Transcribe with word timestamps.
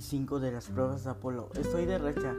25 0.00 0.40
de 0.40 0.50
las 0.50 0.68
pruebas 0.68 1.04
de 1.04 1.10
Apolo. 1.10 1.50
Estoy 1.60 1.84
de 1.84 1.98
racha. 1.98 2.34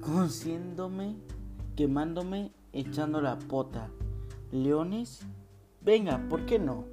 Conciéndome, 0.00 1.16
quemándome, 1.76 2.50
echando 2.72 3.20
la 3.20 3.38
pota. 3.38 3.90
Leones, 4.52 5.20
venga, 5.82 6.26
¿por 6.30 6.46
qué 6.46 6.58
no? 6.58 6.86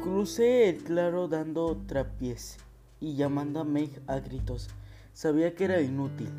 Crucé 0.00 0.68
el 0.68 0.84
claro 0.84 1.26
dando 1.26 1.76
trapiés 1.88 2.58
y 3.00 3.16
llamando 3.16 3.58
a 3.58 3.64
Meg 3.64 4.00
a 4.06 4.20
gritos. 4.20 4.68
Sabía 5.12 5.56
que 5.56 5.64
era 5.64 5.80
inútil, 5.80 6.30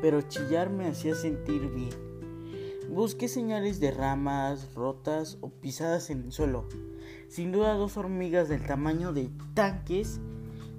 pero 0.00 0.22
chillar 0.22 0.70
me 0.70 0.86
hacía 0.86 1.14
sentir 1.14 1.68
bien. 1.68 1.90
Busqué 2.88 3.28
señales 3.28 3.78
de 3.78 3.90
ramas 3.90 4.72
rotas 4.72 5.36
o 5.42 5.50
pisadas 5.50 6.08
en 6.08 6.22
el 6.22 6.32
suelo. 6.32 6.66
Sin 7.28 7.52
duda 7.52 7.74
dos 7.74 7.96
hormigas 7.96 8.48
del 8.48 8.64
tamaño 8.64 9.12
de 9.12 9.30
tanques 9.54 10.20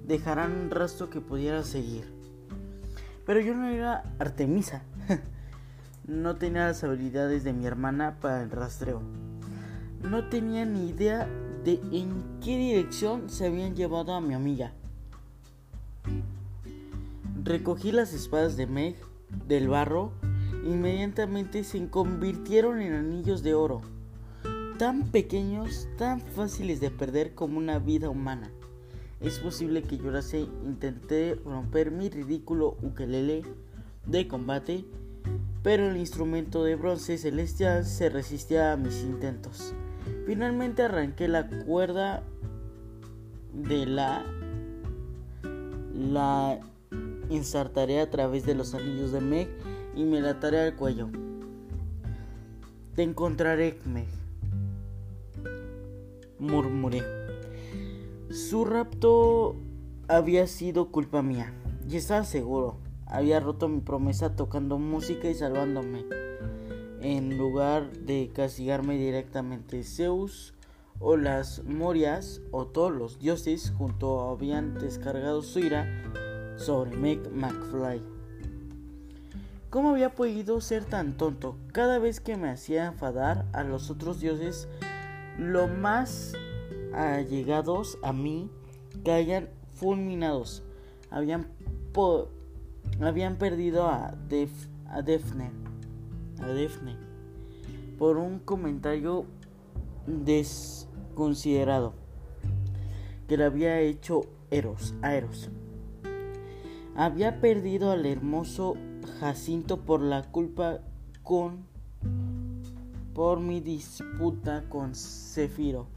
dejarán 0.06 0.52
un 0.52 0.70
rastro 0.70 1.10
que 1.10 1.20
pudiera 1.20 1.62
seguir. 1.62 2.04
Pero 3.26 3.40
yo 3.40 3.54
no 3.54 3.68
era 3.68 4.04
Artemisa. 4.18 4.82
no 6.06 6.36
tenía 6.36 6.66
las 6.66 6.82
habilidades 6.82 7.44
de 7.44 7.52
mi 7.52 7.66
hermana 7.66 8.16
para 8.20 8.42
el 8.42 8.50
rastreo. 8.50 9.02
No 10.02 10.28
tenía 10.28 10.64
ni 10.64 10.88
idea 10.88 11.28
de 11.64 11.80
en 11.92 12.40
qué 12.42 12.56
dirección 12.56 13.28
se 13.28 13.46
habían 13.46 13.76
llevado 13.76 14.14
a 14.14 14.20
mi 14.20 14.32
amiga. 14.32 14.72
Recogí 17.44 17.92
las 17.92 18.14
espadas 18.14 18.56
de 18.56 18.66
Meg 18.66 18.96
del 19.46 19.68
barro, 19.68 20.12
inmediatamente 20.64 21.64
se 21.64 21.88
convirtieron 21.88 22.80
en 22.80 22.94
anillos 22.94 23.42
de 23.42 23.54
oro, 23.54 23.82
tan 24.78 25.10
pequeños, 25.10 25.88
tan 25.98 26.20
fáciles 26.20 26.80
de 26.80 26.92
perder 26.92 27.34
como 27.34 27.58
una 27.58 27.80
vida 27.80 28.08
humana. 28.08 28.52
Es 29.20 29.40
posible 29.40 29.82
que 29.82 29.98
llorase, 29.98 30.46
intenté 30.64 31.34
romper 31.34 31.90
mi 31.90 32.08
ridículo 32.08 32.76
ukelele 32.82 33.42
de 34.06 34.28
combate, 34.28 34.84
pero 35.64 35.90
el 35.90 35.96
instrumento 35.96 36.62
de 36.62 36.76
bronce 36.76 37.18
celestial 37.18 37.84
se 37.84 38.08
resistía 38.08 38.72
a 38.72 38.76
mis 38.76 39.02
intentos. 39.02 39.74
Finalmente 40.26 40.82
arranqué 40.82 41.26
la 41.26 41.48
cuerda 41.48 42.22
de 43.52 43.84
la 43.84 44.24
la 45.92 46.60
ensartaré 47.28 48.00
a 48.00 48.08
través 48.08 48.46
de 48.46 48.54
los 48.54 48.74
anillos 48.74 49.10
de 49.10 49.20
Meg 49.20 49.48
y 49.96 50.04
me 50.04 50.20
la 50.20 50.30
ataré 50.30 50.60
al 50.60 50.76
cuello. 50.76 51.08
Te 52.94 53.02
encontraré, 53.02 53.80
Meg. 53.84 54.17
Murmuré. 56.38 57.02
Su 58.30 58.64
rapto 58.64 59.56
había 60.08 60.46
sido 60.46 60.90
culpa 60.90 61.22
mía. 61.22 61.54
Y 61.88 61.96
estaba 61.96 62.24
seguro. 62.24 62.76
Había 63.06 63.40
roto 63.40 63.68
mi 63.68 63.80
promesa 63.80 64.36
tocando 64.36 64.78
música 64.78 65.28
y 65.28 65.34
salvándome. 65.34 66.04
En 67.00 67.38
lugar 67.38 67.92
de 67.92 68.30
castigarme 68.34 68.98
directamente, 68.98 69.82
Zeus 69.84 70.54
o 71.00 71.16
las 71.16 71.62
Morias 71.64 72.40
o 72.50 72.66
todos 72.66 72.92
los 72.92 73.18
dioses 73.18 73.72
junto 73.78 74.28
habían 74.28 74.74
descargado 74.78 75.42
su 75.42 75.60
ira 75.60 75.86
sobre 76.56 76.96
Meg 76.96 77.30
McFly. 77.32 78.02
¿Cómo 79.70 79.90
había 79.90 80.14
podido 80.14 80.60
ser 80.60 80.84
tan 80.84 81.16
tonto? 81.16 81.56
Cada 81.72 81.98
vez 81.98 82.20
que 82.20 82.36
me 82.36 82.48
hacía 82.48 82.86
enfadar 82.86 83.46
a 83.52 83.64
los 83.64 83.90
otros 83.90 84.18
dioses, 84.20 84.66
lo 85.38 85.68
más 85.68 86.34
allegados 86.92 87.98
a 88.02 88.12
mí 88.12 88.50
caían 89.04 89.48
fulminados. 89.72 90.64
Habían, 91.10 91.46
habían 93.00 93.36
perdido 93.36 93.88
a, 93.88 94.14
Def 94.28 94.52
a. 94.88 94.98
A. 94.98 95.04
Por 97.98 98.16
un 98.16 98.38
comentario 98.40 99.26
desconsiderado 100.06 101.94
que 103.26 103.36
le 103.36 103.44
había 103.44 103.80
hecho 103.80 104.22
Eros, 104.50 104.94
a 105.02 105.14
Eros. 105.14 105.50
Había 106.96 107.40
perdido 107.40 107.92
al 107.92 108.06
hermoso 108.06 108.76
Jacinto 109.20 109.84
por 109.84 110.00
la 110.00 110.22
culpa 110.30 110.80
con 111.22 111.66
por 113.18 113.40
mi 113.40 113.60
disputa 113.60 114.62
con 114.68 114.94
Cefiro. 114.94 115.88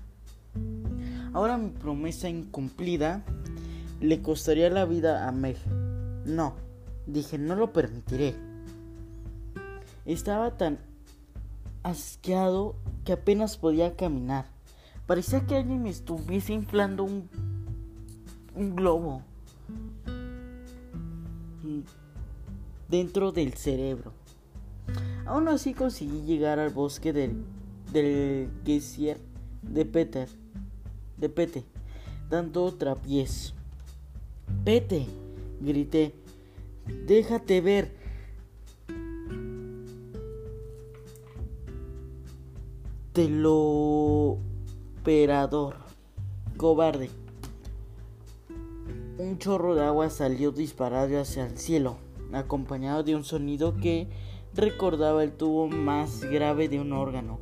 Ahora 1.34 1.56
mi 1.56 1.70
promesa 1.70 2.28
incumplida 2.28 3.24
le 4.00 4.24
costaría 4.24 4.72
la 4.72 4.86
vida 4.86 5.28
a 5.28 5.32
Meg. 5.32 5.56
No, 6.26 6.56
dije, 7.06 7.38
no 7.38 7.56
lo 7.56 7.74
permitiré. 7.74 8.34
Estaba 10.04 10.58
tan 10.58 10.80
asqueado 11.84 12.76
que 13.06 13.14
apenas 13.14 13.56
podía 13.56 13.96
caminar. 13.96 14.48
Parecía 15.06 15.46
que 15.46 15.58
alguien 15.58 15.84
me 15.84 15.92
estuviese 15.92 16.54
inflando 16.54 17.04
un, 17.04 17.30
un 18.56 18.76
globo 18.76 19.22
dentro 22.90 23.32
del 23.32 23.54
cerebro. 23.54 24.21
Aún 25.26 25.48
así 25.48 25.74
conseguí 25.74 26.22
llegar 26.22 26.60
al 26.60 26.72
bosque 26.72 27.14
del, 27.14 27.44
del 27.92 28.50
Geyser 28.66 29.18
de 29.62 29.86
Peter, 29.86 30.28
de 31.18 31.30
Pete, 31.30 31.64
dando 32.30 32.72
trapiés. 32.74 33.54
Pete, 34.66 35.06
grité, 35.60 36.14
déjate 37.06 37.62
ver. 37.62 37.96
Te 43.14 43.28
lo 43.30 44.38
operador, 45.02 45.76
cobarde. 46.58 47.10
Un 49.18 49.38
chorro 49.38 49.76
de 49.76 49.84
agua 49.84 50.10
salió 50.10 50.52
disparado 50.52 51.20
hacia 51.20 51.46
el 51.46 51.58
cielo 51.58 51.98
acompañado 52.34 53.04
de 53.04 53.16
un 53.16 53.24
sonido 53.24 53.76
que 53.78 54.08
recordaba 54.56 55.24
el 55.24 55.32
tubo 55.32 55.68
más 55.68 56.24
grave 56.24 56.70
de 56.70 56.80
un 56.80 56.94
órgano. 56.94 57.40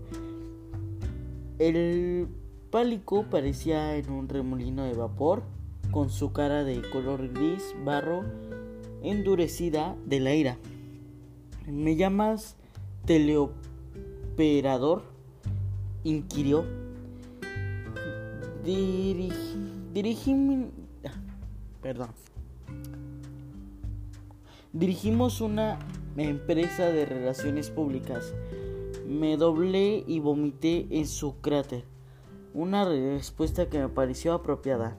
El 1.57 2.27
pálico 2.69 3.25
parecía 3.29 3.95
en 3.95 4.09
un 4.11 4.29
remolino 4.29 4.83
de 4.83 4.93
vapor, 4.93 5.43
con 5.91 6.09
su 6.09 6.31
cara 6.31 6.63
de 6.63 6.81
color 6.91 7.27
gris, 7.33 7.75
barro, 7.83 8.23
endurecida 9.01 9.95
de 10.05 10.19
la 10.19 10.35
ira. 10.35 10.57
¿Me 11.67 11.95
llamas 11.95 12.55
teleoperador? 13.05 15.03
inquirió. 16.03 16.65
dirigí 18.63 20.35
ah, 21.05 21.11
Perdón. 21.81 22.09
Dirigimos 24.71 25.41
una 25.41 25.79
empresa 26.23 26.91
de 26.91 27.05
relaciones 27.05 27.69
públicas. 27.69 28.33
Me 29.07 29.37
doblé 29.37 30.03
y 30.07 30.19
vomité 30.19 30.87
en 30.91 31.07
su 31.07 31.39
cráter. 31.41 31.83
Una 32.53 32.85
respuesta 32.85 33.69
que 33.69 33.79
me 33.79 33.89
pareció 33.89 34.33
apropiada. 34.33 34.97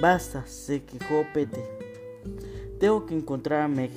Basta, 0.00 0.46
se 0.46 0.84
quejó 0.84 1.24
Pete. 1.34 1.64
Tengo 2.78 3.06
que 3.06 3.14
encontrar 3.14 3.62
a 3.62 3.68
Meg. 3.68 3.90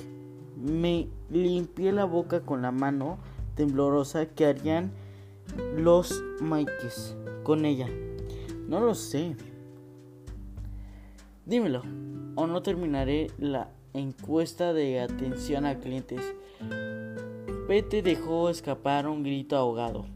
Me 0.56 1.08
limpié 1.30 1.92
la 1.92 2.04
boca 2.04 2.40
con 2.40 2.62
la 2.62 2.70
mano 2.70 3.18
temblorosa 3.54 4.26
que 4.26 4.46
harían 4.46 4.92
los 5.76 6.22
Mikes 6.40 7.16
con 7.42 7.64
ella. 7.64 7.88
No 8.68 8.80
lo 8.80 8.94
sé. 8.94 9.36
Dímelo, 11.46 11.82
o 12.34 12.46
no 12.46 12.62
terminaré 12.62 13.30
la 13.38 13.70
encuesta 13.92 14.72
de 14.72 15.00
atención 15.00 15.66
a 15.66 15.78
clientes. 15.78 16.34
Pete 17.68 18.02
dejó 18.02 18.50
escapar 18.50 19.06
un 19.06 19.22
grito 19.22 19.56
ahogado. 19.56 20.06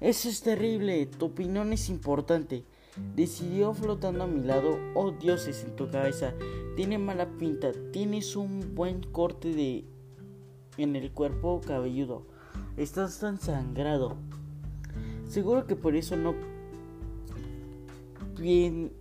Eso 0.00 0.28
es 0.28 0.42
terrible, 0.42 1.06
tu 1.06 1.26
opinión 1.26 1.72
es 1.72 1.88
importante. 1.88 2.64
Decidió 3.14 3.74
flotando 3.74 4.24
a 4.24 4.26
mi 4.26 4.42
lado. 4.42 4.78
Oh 4.94 5.10
dioses 5.10 5.64
en 5.64 5.76
tu 5.76 5.90
cabeza. 5.90 6.34
Tiene 6.76 6.98
mala 6.98 7.26
pinta. 7.38 7.72
Tienes 7.92 8.36
un 8.36 8.74
buen 8.74 9.02
corte 9.02 9.52
de 9.52 9.84
en 10.76 10.96
el 10.96 11.10
cuerpo 11.10 11.60
cabelludo. 11.66 12.26
Estás 12.76 13.18
tan 13.18 13.38
sangrado. 13.38 14.16
Seguro 15.26 15.66
que 15.66 15.76
por 15.76 15.94
eso 15.96 16.16
no 16.16 16.34
bien 18.38 18.92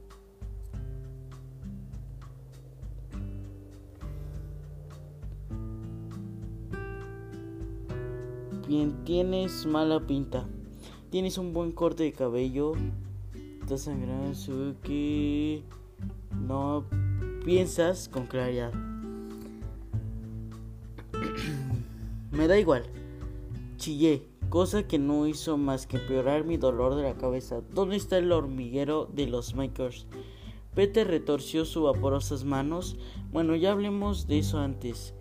bien, 8.67 9.03
tienes 9.05 9.65
mala 9.65 10.05
pinta. 10.05 10.45
Tienes 11.09 11.37
un 11.37 11.53
buen 11.53 11.71
corte 11.71 12.03
de 12.03 12.11
cabello. 12.11 12.73
está 13.61 13.77
sangrando 13.77 14.35
su 14.35 14.75
que 14.83 15.63
no 16.45 16.83
piensas 17.45 18.09
con 18.09 18.27
claridad. 18.27 18.73
Me 22.31 22.47
da 22.47 22.59
igual. 22.59 22.83
Chillé, 23.77 24.27
cosa 24.49 24.83
que 24.83 24.99
no 24.99 25.27
hizo 25.27 25.57
más 25.57 25.87
que 25.87 25.97
empeorar 25.97 26.43
mi 26.43 26.57
dolor 26.57 26.95
de 26.95 27.03
la 27.03 27.15
cabeza. 27.15 27.61
¿Dónde 27.73 27.95
está 27.95 28.17
el 28.17 28.31
hormiguero 28.31 29.05
de 29.05 29.27
los 29.27 29.55
makers? 29.55 30.07
Peter 30.75 31.07
retorció 31.07 31.65
sus 31.65 31.83
vaporosas 31.83 32.43
manos. 32.43 32.97
Bueno, 33.31 33.55
ya 33.55 33.71
hablemos 33.71 34.27
de 34.27 34.39
eso 34.39 34.59
antes. 34.59 35.13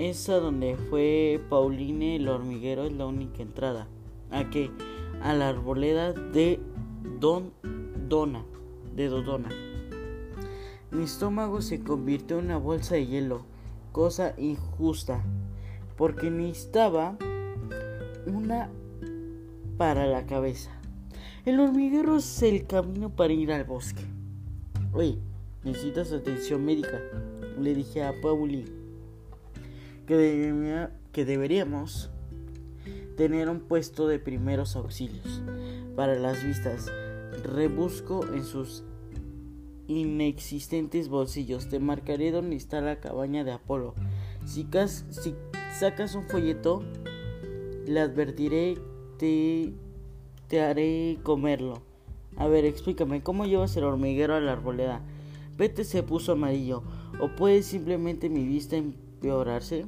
Esa 0.00 0.40
donde 0.40 0.78
fue 0.88 1.42
Pauline 1.50 2.16
el 2.16 2.26
hormiguero 2.26 2.84
es 2.84 2.92
la 2.94 3.04
única 3.04 3.42
entrada. 3.42 3.86
¿A 4.30 4.48
qué? 4.48 4.70
A 5.20 5.34
la 5.34 5.50
arboleda 5.50 6.14
de 6.14 6.58
Don 7.18 7.52
Dona. 8.08 8.46
De 8.96 9.08
Dodona. 9.08 9.50
Mi 10.90 11.04
estómago 11.04 11.60
se 11.60 11.84
convirtió 11.84 12.38
en 12.38 12.46
una 12.46 12.56
bolsa 12.56 12.94
de 12.94 13.08
hielo. 13.08 13.44
Cosa 13.92 14.32
injusta. 14.38 15.22
Porque 15.98 16.30
necesitaba 16.30 17.18
una 18.24 18.70
para 19.76 20.06
la 20.06 20.24
cabeza. 20.24 20.70
El 21.44 21.60
hormiguero 21.60 22.16
es 22.16 22.42
el 22.42 22.66
camino 22.66 23.10
para 23.10 23.34
ir 23.34 23.52
al 23.52 23.64
bosque. 23.64 24.06
Oye, 24.94 25.18
necesitas 25.62 26.10
atención 26.10 26.64
médica. 26.64 27.02
Le 27.60 27.74
dije 27.74 28.02
a 28.02 28.18
Pauli 28.22 28.79
que, 30.10 30.88
que 31.12 31.24
deberíamos 31.24 32.10
tener 33.16 33.48
un 33.48 33.60
puesto 33.60 34.08
de 34.08 34.18
primeros 34.18 34.74
auxilios 34.74 35.40
para 35.94 36.16
las 36.16 36.44
vistas. 36.44 36.90
Rebusco 37.44 38.26
en 38.34 38.44
sus 38.44 38.82
inexistentes 39.86 41.08
bolsillos. 41.08 41.68
Te 41.68 41.78
marcaré 41.78 42.32
dónde 42.32 42.56
está 42.56 42.80
la 42.80 42.98
cabaña 42.98 43.44
de 43.44 43.52
Apolo. 43.52 43.94
Si, 44.44 44.66
si 45.10 45.34
sacas 45.78 46.16
un 46.16 46.24
folleto, 46.24 46.82
le 47.86 48.00
advertiré, 48.00 48.78
te, 49.16 49.74
te 50.48 50.60
haré 50.60 51.18
comerlo. 51.22 51.82
A 52.36 52.48
ver, 52.48 52.64
explícame, 52.64 53.22
¿cómo 53.22 53.44
llevas 53.44 53.76
el 53.76 53.84
hormiguero 53.84 54.34
a 54.34 54.40
la 54.40 54.52
arboleda? 54.52 55.02
Vete 55.56 55.84
se 55.84 56.02
puso 56.02 56.32
amarillo. 56.32 56.82
¿O 57.20 57.28
puede 57.36 57.62
simplemente 57.62 58.28
mi 58.28 58.44
vista 58.44 58.76
empeorarse? 58.76 59.86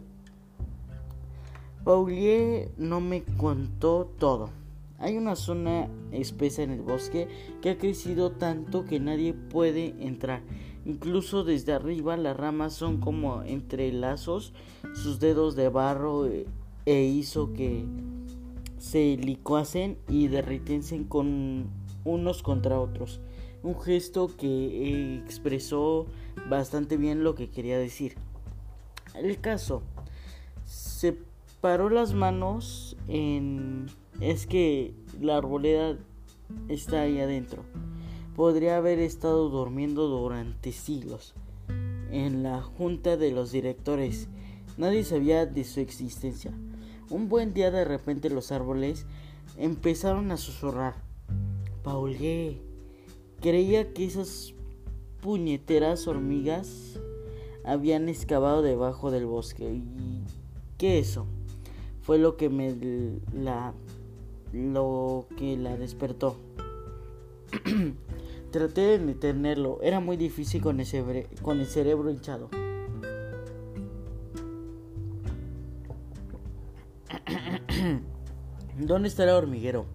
Paulier 1.84 2.70
no 2.76 3.00
me 3.00 3.24
contó 3.36 4.08
todo. 4.18 4.50
Hay 4.98 5.16
una 5.16 5.34
zona 5.34 5.88
espesa 6.12 6.62
en 6.62 6.70
el 6.70 6.80
bosque 6.80 7.26
que 7.60 7.70
ha 7.70 7.78
crecido 7.78 8.30
tanto 8.30 8.84
que 8.84 9.00
nadie 9.00 9.34
puede 9.34 9.96
entrar. 9.98 10.42
Incluso 10.84 11.42
desde 11.42 11.72
arriba 11.72 12.16
las 12.16 12.36
ramas 12.36 12.72
son 12.72 12.98
como 12.98 13.42
entrelazos, 13.42 14.52
sus 14.94 15.18
dedos 15.18 15.56
de 15.56 15.68
barro 15.70 16.26
eh, 16.26 16.46
e 16.86 17.02
hizo 17.02 17.52
que 17.52 17.84
se 18.78 19.16
licuasen 19.16 19.98
y 20.08 20.28
derritense 20.28 21.04
con 21.08 21.66
unos 22.04 22.44
contra 22.44 22.78
otros. 22.78 23.20
Un 23.64 23.80
gesto 23.80 24.30
que 24.36 25.18
expresó 25.18 26.06
bastante 26.48 26.96
bien 26.96 27.24
lo 27.24 27.34
que 27.34 27.50
quería 27.50 27.78
decir. 27.78 28.14
El 29.14 29.40
caso, 29.40 29.82
separó 31.62 31.90
las 31.90 32.12
manos 32.12 32.96
en... 33.06 33.86
Es 34.20 34.48
que 34.48 34.96
la 35.20 35.36
arboleda 35.36 35.96
está 36.68 37.02
ahí 37.02 37.20
adentro. 37.20 37.62
Podría 38.34 38.78
haber 38.78 38.98
estado 38.98 39.48
durmiendo 39.48 40.08
durante 40.08 40.72
siglos. 40.72 41.34
En 42.10 42.42
la 42.42 42.62
junta 42.62 43.16
de 43.16 43.30
los 43.30 43.52
directores 43.52 44.28
nadie 44.76 45.04
sabía 45.04 45.46
de 45.46 45.62
su 45.62 45.78
existencia. 45.78 46.50
Un 47.10 47.28
buen 47.28 47.54
día 47.54 47.70
de 47.70 47.84
repente 47.84 48.28
los 48.28 48.50
árboles 48.50 49.06
empezaron 49.56 50.32
a 50.32 50.38
susurrar. 50.38 50.96
Paulé, 51.84 52.60
creía 53.40 53.92
que 53.92 54.04
esas 54.04 54.52
puñeteras 55.20 56.08
hormigas 56.08 56.98
habían 57.64 58.08
excavado 58.08 58.62
debajo 58.62 59.12
del 59.12 59.26
bosque. 59.26 59.72
¿Y 59.72 60.24
qué 60.76 60.98
eso? 60.98 61.28
Fue 62.02 62.18
lo 62.18 62.36
que 62.36 62.48
me 62.48 62.74
la 63.32 63.74
lo 64.52 65.26
que 65.36 65.56
la 65.56 65.76
despertó. 65.76 66.36
Traté 68.50 68.80
de 68.82 68.98
detenerlo, 68.98 69.78
era 69.82 70.00
muy 70.00 70.18
difícil 70.18 70.60
con, 70.60 70.80
ese, 70.80 71.26
con 71.40 71.60
el 71.60 71.66
cerebro 71.66 72.10
hinchado. 72.10 72.50
¿Dónde 78.78 79.08
está 79.08 79.24
el 79.24 79.30
hormiguero? 79.30 79.86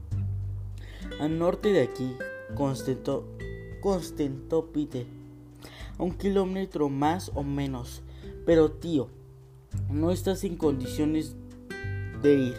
Al 1.19 1.37
norte 1.37 1.71
de 1.71 1.81
aquí, 1.81 2.15
constantó, 2.55 3.27
constantó 3.81 4.71
Pite. 4.71 5.05
A 5.99 6.03
un 6.03 6.13
kilómetro 6.13 6.89
más 6.89 7.31
o 7.35 7.43
menos. 7.43 8.01
Pero 8.45 8.71
tío, 8.71 9.09
no 9.89 10.11
estás 10.11 10.43
en 10.43 10.57
condiciones 10.57 11.35
de 12.21 12.33
ir. 12.35 12.55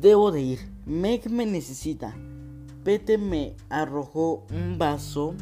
Debo 0.00 0.30
de 0.30 0.42
ir. 0.42 0.58
Meg 0.86 1.30
me 1.30 1.46
necesita. 1.46 2.14
Pete 2.84 3.16
me 3.16 3.54
arrojó 3.70 4.44
un 4.50 4.76
vaso 4.76 5.34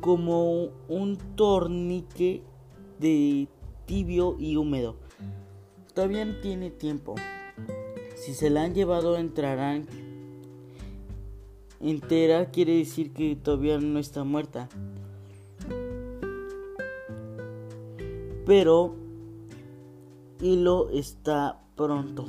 como 0.00 0.70
un 0.88 1.18
tornique 1.36 2.42
de 2.98 3.48
tibio 3.86 4.36
y 4.38 4.56
húmedo. 4.56 4.96
Todavía 5.94 6.40
tiene 6.40 6.70
tiempo. 6.70 7.14
Si 8.16 8.34
se 8.34 8.50
la 8.50 8.64
han 8.64 8.74
llevado 8.74 9.16
entrarán 9.16 9.86
entera, 11.80 12.50
quiere 12.50 12.76
decir 12.76 13.12
que 13.12 13.36
todavía 13.36 13.78
no 13.78 13.98
está 13.98 14.24
muerta. 14.24 14.68
Pero 18.46 18.94
Hilo 20.40 20.88
está 20.90 21.60
pronto. 21.74 22.26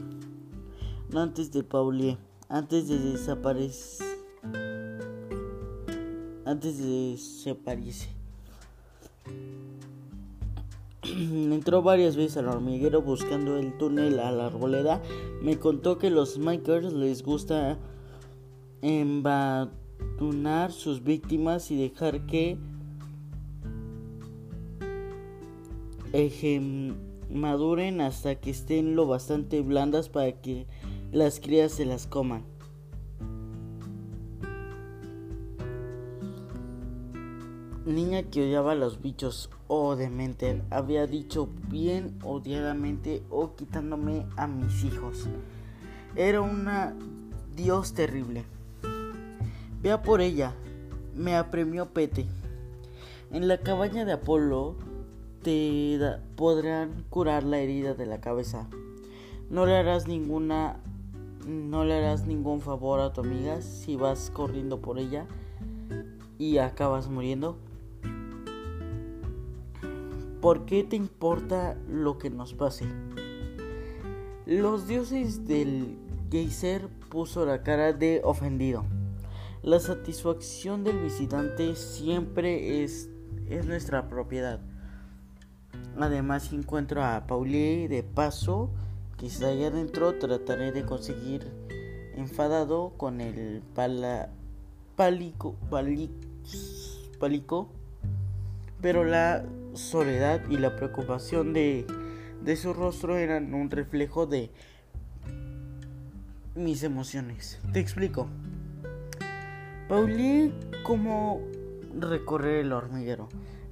No 1.11 1.21
antes 1.21 1.51
de 1.51 1.63
Paulie. 1.63 2.17
Antes 2.49 2.87
de 2.87 2.97
desaparecer. 2.97 4.07
Antes 6.43 6.79
de 6.79 7.11
desaparecer. 7.11 8.09
Entró 11.03 11.83
varias 11.83 12.15
veces 12.15 12.37
al 12.37 12.47
hormiguero 12.47 13.03
buscando 13.03 13.57
el 13.57 13.77
túnel 13.77 14.19
a 14.19 14.31
la 14.31 14.47
arboleda. 14.47 15.03
Me 15.43 15.59
contó 15.59 15.99
que 15.99 16.09
los 16.09 16.39
Makers 16.39 16.93
les 16.93 17.21
gusta 17.21 17.77
embatunar 18.81 20.71
sus 20.71 21.03
víctimas 21.03 21.69
y 21.69 21.77
dejar 21.77 22.25
que 22.25 22.57
maduren 27.29 28.01
hasta 28.01 28.35
que 28.35 28.49
estén 28.49 28.95
lo 28.95 29.05
bastante 29.05 29.61
blandas 29.61 30.09
para 30.09 30.31
que 30.31 30.65
las 31.11 31.39
crías 31.39 31.71
se 31.71 31.85
las 31.85 32.07
coman. 32.07 32.43
Niña 37.85 38.23
que 38.23 38.41
odiaba 38.41 38.73
a 38.73 38.75
los 38.75 39.01
bichos 39.01 39.49
oh, 39.67 39.95
mente 39.95 40.61
había 40.71 41.07
dicho 41.07 41.49
bien 41.69 42.17
odiadamente 42.23 43.23
o 43.29 43.55
quitándome 43.55 44.25
a 44.35 44.47
mis 44.47 44.83
hijos. 44.83 45.27
Era 46.15 46.41
una 46.41 46.95
dios 47.55 47.93
terrible. 47.93 48.43
Vea 49.81 50.01
por 50.01 50.21
ella, 50.21 50.53
me 51.15 51.35
apremió 51.35 51.93
Pete. 51.93 52.25
En 53.31 53.47
la 53.47 53.59
cabaña 53.59 54.03
de 54.03 54.13
Apolo 54.13 54.75
te 55.47 55.97
podrán 56.35 57.05
curar 57.09 57.43
la 57.43 57.59
herida 57.59 57.93
de 57.93 58.05
la 58.05 58.19
cabeza. 58.19 58.67
No 59.49 59.65
le 59.65 59.77
harás 59.77 60.05
ninguna 60.05 60.81
no 61.47 61.85
le 61.85 61.93
harás 61.93 62.27
ningún 62.27 62.59
favor 62.59 62.99
a 62.99 63.13
tu 63.13 63.21
amiga 63.21 63.61
si 63.61 63.95
vas 63.95 64.29
corriendo 64.29 64.81
por 64.81 64.99
ella 64.99 65.25
y 66.37 66.57
acabas 66.57 67.07
muriendo. 67.07 67.57
¿Por 70.41 70.65
qué 70.65 70.83
te 70.83 70.97
importa 70.97 71.77
lo 71.87 72.17
que 72.17 72.29
nos 72.29 72.53
pase? 72.53 72.83
Los 74.45 74.85
dioses 74.85 75.47
del 75.47 75.97
geyser 76.29 76.89
puso 77.09 77.45
la 77.45 77.63
cara 77.63 77.93
de 77.93 78.19
ofendido. 78.25 78.83
La 79.63 79.79
satisfacción 79.79 80.83
del 80.83 80.99
visitante 80.99 81.73
siempre 81.77 82.83
es, 82.83 83.09
es 83.47 83.65
nuestra 83.65 84.09
propiedad. 84.09 84.59
Además, 85.99 86.53
encuentro 86.53 87.03
a 87.03 87.25
Paulie 87.25 87.87
de 87.87 88.03
paso, 88.03 88.69
que 89.17 89.25
está 89.27 89.47
allá 89.47 89.67
adentro, 89.67 90.15
trataré 90.19 90.71
de 90.71 90.85
conseguir 90.85 91.47
enfadado 92.15 92.93
con 92.97 93.19
el 93.19 93.61
pala, 93.73 94.29
pálico, 94.95 95.55
palico, 97.19 97.69
pero 98.81 99.03
la 99.03 99.43
soledad 99.73 100.41
y 100.49 100.57
la 100.57 100.75
preocupación 100.75 101.53
de, 101.53 101.85
de 102.43 102.55
su 102.55 102.73
rostro 102.73 103.17
eran 103.17 103.53
un 103.53 103.69
reflejo 103.71 104.27
de 104.27 104.51
mis 106.55 106.83
emociones. 106.83 107.59
Te 107.73 107.79
explico. 107.79 108.27
Pauli 109.87 110.53
como 110.83 111.41
recorrer 111.97 112.65
el 112.65 112.73
hormiguero. 112.73 113.29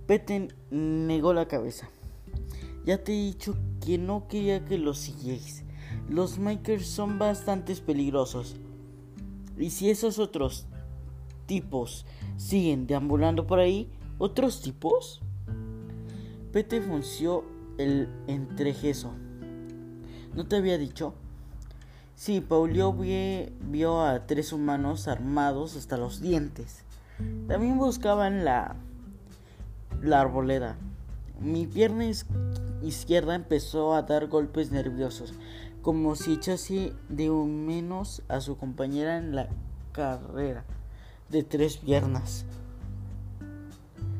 Pete 0.08 0.48
negó 0.72 1.34
la 1.34 1.48
cabeza. 1.48 1.89
Ya 2.86 3.04
te 3.04 3.13
he 3.13 3.25
dicho 3.25 3.58
que 3.84 3.98
no 3.98 4.27
quería 4.27 4.63
que 4.63 4.77
los 4.77 5.00
siguiese. 5.00 5.65
Los 6.08 6.38
makers 6.38 6.86
son 6.86 7.18
bastante 7.18 7.75
peligrosos. 7.75 8.56
Y 9.58 9.72
si 9.72 9.89
esos 9.89 10.20
otros 10.20 10.68
tipos 11.48 12.06
siguen 12.38 12.86
deambulando 12.86 13.48
por 13.48 13.60
ahí, 13.60 13.89
¿otros 14.20 14.62
tipos? 14.62 15.22
Pete 16.51 16.82
funció 16.82 17.44
el 17.77 18.08
entrejeso. 18.27 19.13
¿No 20.36 20.46
te 20.46 20.58
había 20.58 20.77
dicho? 20.77 21.15
Sí, 22.15 22.39
Paulio 22.39 22.94
vio 22.94 24.01
a 24.01 24.27
tres 24.27 24.54
humanos 24.54 25.08
armados 25.08 25.75
hasta 25.75 25.98
los 25.98 26.22
dientes. 26.22 26.84
También 27.48 27.77
buscaban 27.77 28.46
la, 28.46 28.75
la 30.01 30.22
arboleda. 30.22 30.77
Mi 31.39 31.68
pierna 31.68 32.06
izquierda 32.82 33.36
empezó 33.36 33.94
a 33.94 34.04
dar 34.04 34.27
golpes 34.27 34.72
nerviosos, 34.72 35.34
como 35.82 36.15
si 36.15 36.34
echase 36.34 36.94
de 37.10 37.30
menos 37.30 38.24
a 38.27 38.42
su 38.42 38.58
compañera 38.58 39.18
en 39.18 39.36
la 39.36 39.50
carrera 39.92 40.65
de 41.30 41.44
tres 41.44 41.77
piernas. 41.77 42.46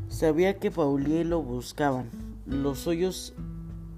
Sabía 0.10 0.60
que 0.60 0.72
Paulie 0.72 1.26
lo 1.26 1.42
buscaban. 1.42 2.10
Los 2.46 2.88
hoyos 2.88 3.34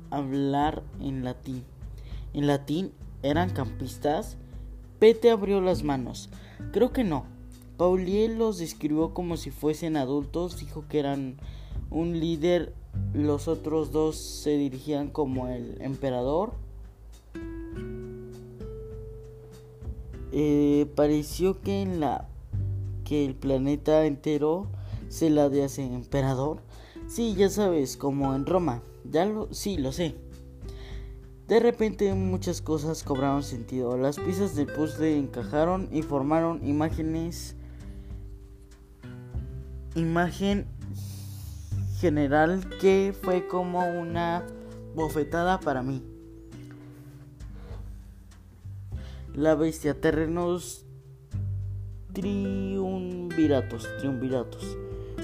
hablar 0.09 0.83
en 1.00 1.24
latín. 1.24 1.63
En 2.33 2.47
latín 2.47 2.91
¿Eran 3.24 3.50
campistas? 3.50 4.38
Pete 5.00 5.31
abrió 5.31 5.59
las 5.59 5.83
manos. 5.83 6.29
Creo 6.71 6.93
que 6.93 7.03
no. 7.03 7.25
Pauliel 7.77 8.38
los 8.38 8.59
describió 8.59 9.13
como 9.13 9.38
si 9.38 9.50
fuesen 9.50 9.97
adultos, 9.97 10.59
dijo 10.59 10.86
que 10.88 11.00
eran 11.00 11.38
un 11.89 12.19
líder, 12.19 12.74
los 13.13 13.47
otros 13.47 13.91
dos 13.91 14.15
se 14.15 14.57
dirigían 14.57 15.09
como 15.09 15.47
el 15.47 15.81
emperador. 15.81 16.53
Eh, 20.31 20.91
pareció 20.95 21.61
que 21.61 21.81
en 21.81 21.99
la 21.99 22.27
que 23.03 23.25
el 23.25 23.35
planeta 23.35 24.05
entero 24.05 24.67
se 25.09 25.29
la 25.29 25.49
de 25.49 25.63
hace 25.63 25.83
emperador. 25.83 26.59
Sí, 27.07 27.35
ya 27.35 27.49
sabes, 27.49 27.97
como 27.97 28.35
en 28.35 28.45
Roma. 28.45 28.81
Ya 29.09 29.25
lo, 29.25 29.53
sí, 29.53 29.77
lo 29.77 29.91
sé. 29.91 30.15
De 31.47 31.61
repente 31.61 32.13
muchas 32.13 32.61
cosas 32.61 33.03
cobraron 33.03 33.41
sentido. 33.41 33.97
Las 33.97 34.19
piezas 34.19 34.55
del 34.55 34.67
puzzle 34.67 35.17
encajaron 35.17 35.87
y 35.93 36.01
formaron 36.01 36.67
imágenes. 36.67 37.55
Imagen 39.95 40.67
general 41.99 42.67
que 42.79 43.15
fue 43.21 43.47
como 43.47 43.85
una 43.85 44.45
bofetada 44.95 45.59
para 45.59 45.81
mí. 45.81 46.03
La 49.33 49.55
bestia, 49.55 49.99
terrenos 49.99 50.85
triunviratos, 52.13 53.87
triunviratos. 53.99 54.77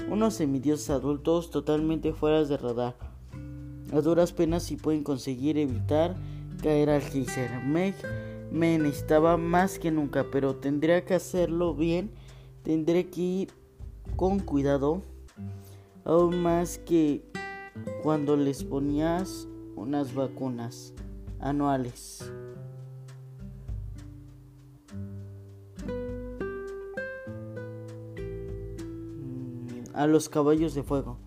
Unos 0.08 0.34
semidioses 0.34 0.90
adultos 0.90 1.50
totalmente 1.50 2.12
fuera 2.12 2.44
de 2.44 2.56
radar 2.56 2.94
a 3.92 4.00
duras 4.00 4.32
penas 4.32 4.64
si 4.64 4.76
pueden 4.76 5.04
conseguir 5.04 5.58
evitar 5.58 6.16
caer 6.62 6.90
al 6.90 7.02
geyser. 7.02 7.62
Meg 7.64 7.94
me 8.50 8.78
necesitaba 8.78 9.36
más 9.36 9.78
que 9.78 9.90
nunca, 9.90 10.26
pero 10.32 10.56
tendría 10.56 11.04
que 11.04 11.14
hacerlo 11.14 11.74
bien. 11.74 12.10
Tendré 12.62 13.08
que 13.08 13.20
ir 13.20 13.48
con 14.16 14.40
cuidado. 14.40 15.02
Aún 16.04 16.42
más 16.42 16.78
que 16.78 17.24
cuando 18.02 18.36
les 18.36 18.62
ponías 18.64 19.48
unas 19.74 20.14
vacunas 20.14 20.92
anuales. 21.40 22.30
Mm, 29.06 29.94
a 29.94 30.06
los 30.06 30.28
caballos 30.28 30.74
de 30.74 30.82
fuego. 30.82 31.18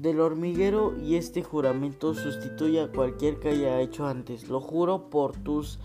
del 0.00 0.20
hormiguero 0.20 0.96
y 0.98 1.16
este 1.16 1.42
juramento 1.42 2.14
sustituye 2.14 2.80
a 2.80 2.90
cualquier 2.90 3.38
que 3.38 3.50
haya 3.50 3.80
hecho 3.80 4.06
antes. 4.06 4.48
Lo 4.48 4.60
juro 4.60 5.10
por 5.10 5.36
tus 5.36 5.78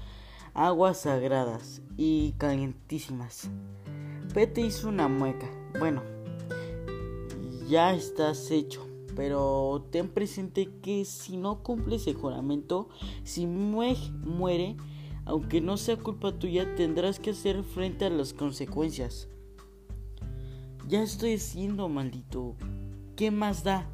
aguas 0.54 1.02
sagradas 1.02 1.82
y 1.98 2.32
calientísimas. 2.38 3.50
Pete 4.36 4.60
hizo 4.60 4.90
una 4.90 5.08
mueca. 5.08 5.50
Bueno, 5.80 6.04
ya 7.70 7.94
estás 7.94 8.52
hecho. 8.52 8.86
Pero 9.16 9.88
ten 9.92 10.10
presente 10.10 10.70
que 10.82 11.06
si 11.06 11.38
no 11.38 11.64
cumples 11.64 12.06
el 12.06 12.16
juramento, 12.16 12.90
si 13.24 13.48
Mueg 13.48 13.98
muere, 14.26 14.76
aunque 15.24 15.62
no 15.62 15.78
sea 15.78 15.96
culpa 15.96 16.38
tuya, 16.38 16.76
tendrás 16.76 17.18
que 17.18 17.30
hacer 17.30 17.64
frente 17.64 18.04
a 18.04 18.10
las 18.10 18.34
consecuencias. 18.34 19.30
Ya 20.90 21.02
estoy 21.02 21.36
haciendo, 21.36 21.88
maldito. 21.88 22.58
¿Qué 23.16 23.32
más 23.32 23.64
da? 23.64 23.90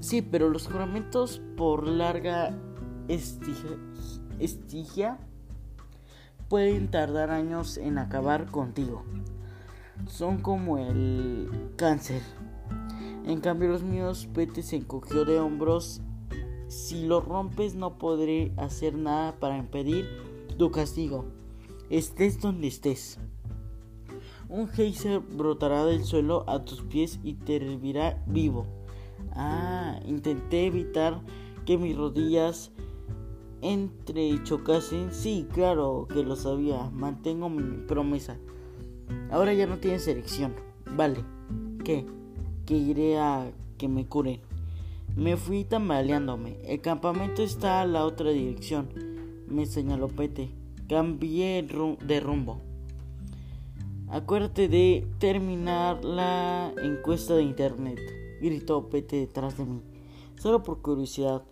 Sí, 0.00 0.20
pero 0.20 0.50
los 0.50 0.66
juramentos 0.66 1.40
por 1.56 1.88
larga 1.88 2.54
estigia, 3.08 5.18
pueden 6.48 6.90
tardar 6.90 7.30
años 7.30 7.76
en 7.76 7.98
acabar 7.98 8.46
contigo. 8.50 9.04
Son 10.06 10.38
como 10.38 10.78
el 10.78 11.48
cáncer. 11.76 12.22
En 13.26 13.40
cambio 13.40 13.68
los 13.68 13.82
míos, 13.82 14.28
Pete 14.34 14.62
se 14.62 14.76
encogió 14.76 15.24
de 15.24 15.38
hombros. 15.38 16.00
Si 16.68 17.06
lo 17.06 17.20
rompes 17.20 17.74
no 17.74 17.98
podré 17.98 18.52
hacer 18.56 18.94
nada 18.94 19.36
para 19.38 19.56
impedir 19.56 20.06
tu 20.58 20.70
castigo. 20.70 21.26
Estés 21.90 22.40
donde 22.40 22.68
estés. 22.68 23.18
Un 24.48 24.68
geyser 24.68 25.20
brotará 25.20 25.84
del 25.84 26.04
suelo 26.04 26.44
a 26.48 26.64
tus 26.64 26.82
pies 26.82 27.18
y 27.22 27.34
te 27.34 27.56
hervirá 27.56 28.22
vivo. 28.26 28.66
Ah, 29.32 29.98
intenté 30.06 30.66
evitar 30.66 31.20
que 31.64 31.78
mis 31.78 31.96
rodillas 31.96 32.70
entrechocasen. 33.64 35.12
Sí, 35.12 35.46
claro 35.52 36.06
que 36.12 36.22
lo 36.22 36.36
sabía. 36.36 36.90
Mantengo 36.90 37.48
mi 37.48 37.78
promesa. 37.86 38.38
Ahora 39.30 39.52
ya 39.54 39.66
no 39.66 39.78
tienes 39.78 40.06
elección. 40.06 40.54
Vale. 40.96 41.24
¿Qué? 41.84 42.06
Que 42.66 42.76
iré 42.76 43.18
a 43.18 43.50
que 43.78 43.88
me 43.88 44.06
curen. 44.06 44.40
Me 45.16 45.36
fui 45.36 45.64
tambaleándome. 45.64 46.58
El 46.64 46.80
campamento 46.80 47.42
está 47.42 47.80
a 47.80 47.86
la 47.86 48.04
otra 48.04 48.30
dirección. 48.30 48.88
Me 49.48 49.66
señaló 49.66 50.08
Pete. 50.08 50.50
Cambié 50.88 51.62
de 51.62 52.20
rumbo. 52.20 52.60
Acuérdate 54.08 54.68
de 54.68 55.06
terminar 55.18 56.04
la 56.04 56.72
encuesta 56.82 57.34
de 57.34 57.42
internet 57.42 57.98
gritó 58.44 58.88
Pete 58.88 59.16
detrás 59.16 59.56
de 59.56 59.64
mí. 59.64 59.80
Solo 60.36 60.62
por 60.62 60.82
curiosidad, 60.82 61.42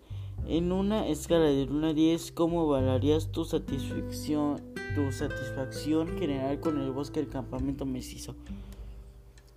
en 0.47 0.71
una 0.71 1.07
escala 1.07 1.45
de 1.45 1.63
1 1.63 1.87
a 1.87 1.93
10, 1.93 2.31
¿cómo 2.33 2.63
evaluarías 2.63 3.31
tu 3.31 3.45
satisfacción, 3.45 4.61
tu 4.95 5.11
satisfacción 5.11 6.17
general 6.19 6.59
con 6.59 6.79
el 6.79 6.91
bosque 6.91 7.21
del 7.21 7.29
campamento 7.29 7.85
mestizo? 7.85 8.35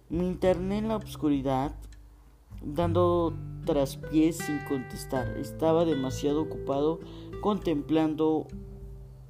Me 0.09 0.25
interné 0.25 0.79
en 0.79 0.89
la 0.89 0.97
oscuridad, 0.97 1.75
dando 2.63 3.35
traspiés 3.65 4.39
sin 4.39 4.59
contestar. 4.69 5.37
Estaba 5.37 5.85
demasiado 5.85 6.43
ocupado 6.43 7.01
contemplando 7.41 8.47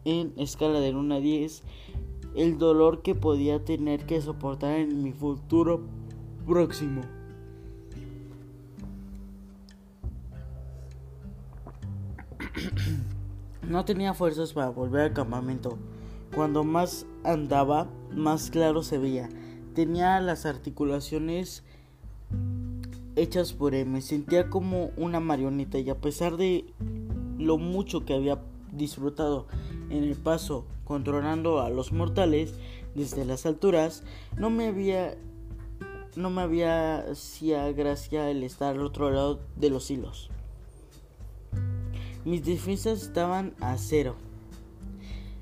en 0.05 0.33
escala 0.37 0.81
de 0.81 0.95
1 0.95 1.15
a 1.15 1.21
10 1.21 1.63
el 2.35 2.59
dolor 2.59 3.01
que 3.01 3.15
podía 3.15 3.65
tener 3.65 4.05
que 4.05 4.21
soportar 4.21 4.79
en 4.79 5.03
mi 5.03 5.13
futuro 5.13 5.81
próximo. 6.47 7.01
No 13.69 13.85
tenía 13.85 14.15
fuerzas 14.15 14.53
para 14.53 14.69
volver 14.69 15.03
al 15.03 15.13
campamento. 15.13 15.77
Cuando 16.35 16.63
más 16.63 17.07
andaba, 17.25 17.89
más 18.13 18.51
claro 18.51 18.83
se 18.85 18.99
veía. 18.99 19.29
Tenía 19.75 20.21
las 20.21 20.47
articulaciones 20.47 21.65
hechas 23.17 23.53
por 23.53 23.75
él. 23.75 23.89
Me 23.89 24.03
sentía 24.03 24.49
como 24.51 24.91
una 24.97 25.19
marioneta 25.19 25.79
y 25.79 25.91
a 25.91 26.01
pesar 26.01 26.37
de 26.37 26.65
lo 27.39 27.59
mucho 27.59 28.05
que 28.05 28.15
había 28.15 28.41
disfrutado 28.73 29.47
en 29.91 30.05
el 30.05 30.15
paso 30.15 30.65
controlando 30.85 31.61
a 31.61 31.69
los 31.69 31.91
mortales 31.91 32.55
desde 32.95 33.25
las 33.25 33.47
alturas, 33.47 34.05
no 34.37 34.49
me 34.49 34.69
había 34.69 35.17
no 36.15 36.31
me 36.31 36.43
había 36.43 36.99
hacía 36.99 37.71
gracia 37.73 38.31
el 38.31 38.43
estar 38.43 38.77
al 38.77 38.87
otro 38.87 39.11
lado 39.11 39.41
de 39.57 39.71
los 39.71 39.91
hilos. 39.91 40.31
Mis 42.27 42.45
defensas 42.45 43.03
estaban 43.03 43.55
a 43.61 43.79
cero. 43.79 44.17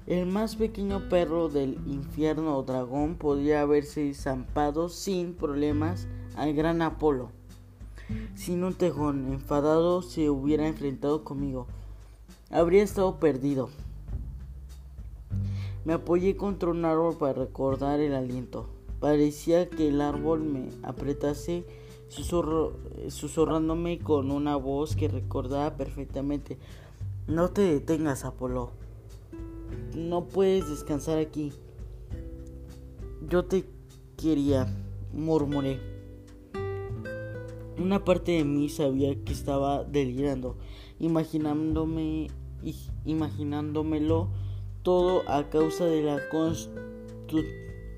El 0.07 0.27
más 0.27 0.57
pequeño 0.57 1.09
perro 1.09 1.49
del 1.49 1.79
infierno 1.87 2.59
o 2.59 2.63
dragón 2.63 3.15
podía 3.15 3.63
haberse 3.63 4.13
zampado 4.13 4.91
sin 4.91 5.33
problemas 5.33 6.07
al 6.37 6.53
gran 6.53 6.83
Apolo. 6.83 7.31
Sin 8.35 8.65
un 8.65 8.75
tejón 8.75 9.33
enfadado 9.33 10.03
se 10.03 10.29
hubiera 10.29 10.69
enfrentado 10.69 11.25
conmigo. 11.25 11.69
Habría 12.51 12.83
estado 12.83 13.19
perdido. 13.19 13.71
Me 15.87 15.95
apoyé 15.95 16.37
contra 16.37 16.69
un 16.69 16.85
árbol 16.85 17.17
para 17.17 17.33
recordar 17.33 17.99
el 18.01 18.13
aliento. 18.13 18.69
Parecía 19.01 19.71
que 19.71 19.89
el 19.89 20.03
árbol 20.03 20.43
me 20.43 20.69
apretase 20.83 21.65
susurrándome 22.09 23.99
con 23.99 24.31
una 24.31 24.57
voz 24.57 24.97
que 24.97 25.09
recordaba 25.09 25.77
perfectamente. 25.77 26.59
No 27.27 27.51
te 27.51 27.63
detengas, 27.63 28.25
Apolo. 28.25 28.71
No 29.97 30.25
puedes 30.25 30.69
descansar 30.69 31.19
aquí. 31.19 31.53
Yo 33.29 33.45
te 33.45 33.65
quería, 34.17 34.67
murmuré. 35.13 35.81
Una 37.79 38.05
parte 38.05 38.33
de 38.33 38.45
mí 38.45 38.69
sabía 38.69 39.15
que 39.25 39.33
estaba 39.33 39.83
delirando, 39.83 40.57
imaginándome, 41.01 42.29
imaginándomelo 43.05 44.29
todo 44.83 45.23
a 45.29 45.49
causa 45.51 45.87
de 45.87 46.03
la 46.03 46.21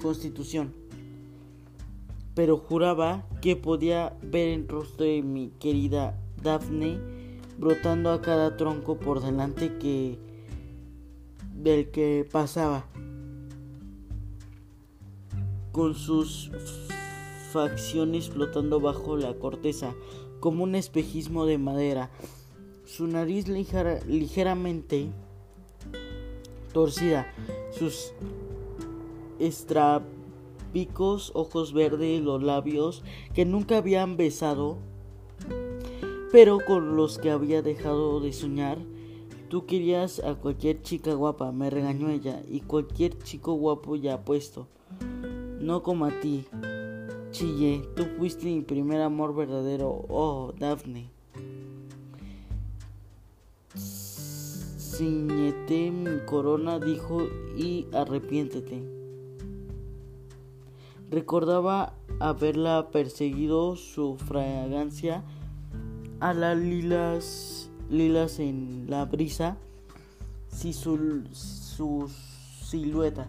constitución. 0.01 0.73
Pero 2.37 2.59
juraba 2.59 3.27
que 3.43 3.57
podía 3.57 4.17
ver 4.23 4.49
el 4.49 4.69
rostro 4.69 5.05
de 5.07 5.23
mi 5.23 5.49
querida 5.59 6.17
Daphne 6.41 7.01
brotando 7.59 8.11
a 8.11 8.21
cada 8.21 8.57
tronco 8.57 8.99
por 8.99 9.23
delante 9.23 9.79
que 9.79 10.19
del 11.55 11.91
que 11.91 12.29
pasaba. 12.31 12.87
Con 15.73 15.95
sus 15.95 16.53
facciones 17.53 18.29
flotando 18.29 18.81
bajo 18.81 19.17
la 19.17 19.35
corteza 19.35 19.95
como 20.41 20.65
un 20.65 20.75
espejismo 20.75 21.47
de 21.47 21.57
madera. 21.59 22.11
Su 22.85 23.07
nariz 23.07 23.49
ligeramente 23.49 25.09
torcida 26.73 27.27
sus 27.73 28.13
estrabicos 30.77 31.33
ojos 31.35 31.73
verdes 31.73 32.23
los 32.23 32.43
labios 32.43 33.03
que 33.35 33.45
nunca 33.45 33.79
habían 33.79 34.17
besado 34.17 34.79
pero 36.33 36.59
con 36.67 36.97
los 36.97 37.19
que 37.19 37.31
había 37.31 37.63
dejado 37.63 38.21
de 38.21 38.33
soñar. 38.33 38.79
Tú 39.49 39.65
querías 39.65 40.19
a 40.19 40.35
cualquier 40.35 40.83
chica 40.83 41.15
guapa, 41.15 41.53
me 41.53 41.71
regañó 41.71 42.11
ella, 42.11 42.43
y 42.51 42.61
cualquier 42.61 43.17
chico 43.23 43.55
guapo 43.55 43.97
ya 43.97 44.25
puesto. 44.25 44.67
No 45.61 45.83
como 45.83 46.05
a 46.05 46.21
ti. 46.21 46.45
Chille, 47.31 47.89
tú 47.95 48.05
fuiste 48.19 48.47
mi 48.47 48.61
primer 48.61 49.01
amor 49.01 49.35
verdadero. 49.35 50.05
Oh, 50.09 50.53
Daphne. 50.59 51.11
Ciñete 53.77 55.91
mi 55.91 56.25
corona, 56.27 56.81
dijo, 56.81 57.23
y 57.57 57.87
arrepiéntete. 57.93 58.96
Recordaba 61.11 61.95
haberla 62.19 62.91
perseguido 62.91 63.77
su 63.77 64.17
fragancia 64.17 65.23
a 66.21 66.35
las 66.35 66.59
lilas, 66.59 67.71
lilas 67.91 68.41
en 68.41 68.87
la 68.89 69.05
brisa, 69.05 69.57
si 70.49 70.73
su, 70.73 71.23
su 71.33 72.11
silueta. 72.63 73.29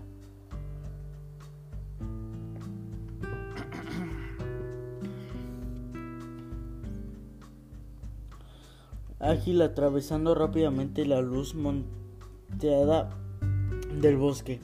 Ágil 9.20 9.62
atravesando 9.62 10.36
rápidamente 10.36 11.06
la 11.06 11.22
luz 11.22 11.54
monteada 11.54 13.10
del 14.00 14.18
bosque. 14.18 14.62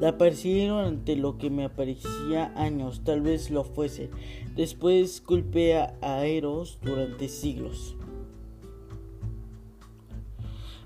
La 0.00 0.16
persiguieron 0.16 0.84
ante 0.84 1.16
lo 1.16 1.38
que 1.38 1.50
me 1.50 1.68
parecía 1.68 2.52
años, 2.54 3.00
tal 3.04 3.20
vez 3.20 3.50
lo 3.50 3.64
fuese. 3.64 4.10
Después 4.54 5.20
culpé 5.20 5.74
a 5.74 6.24
Eros 6.24 6.78
durante 6.82 7.28
siglos. 7.28 7.96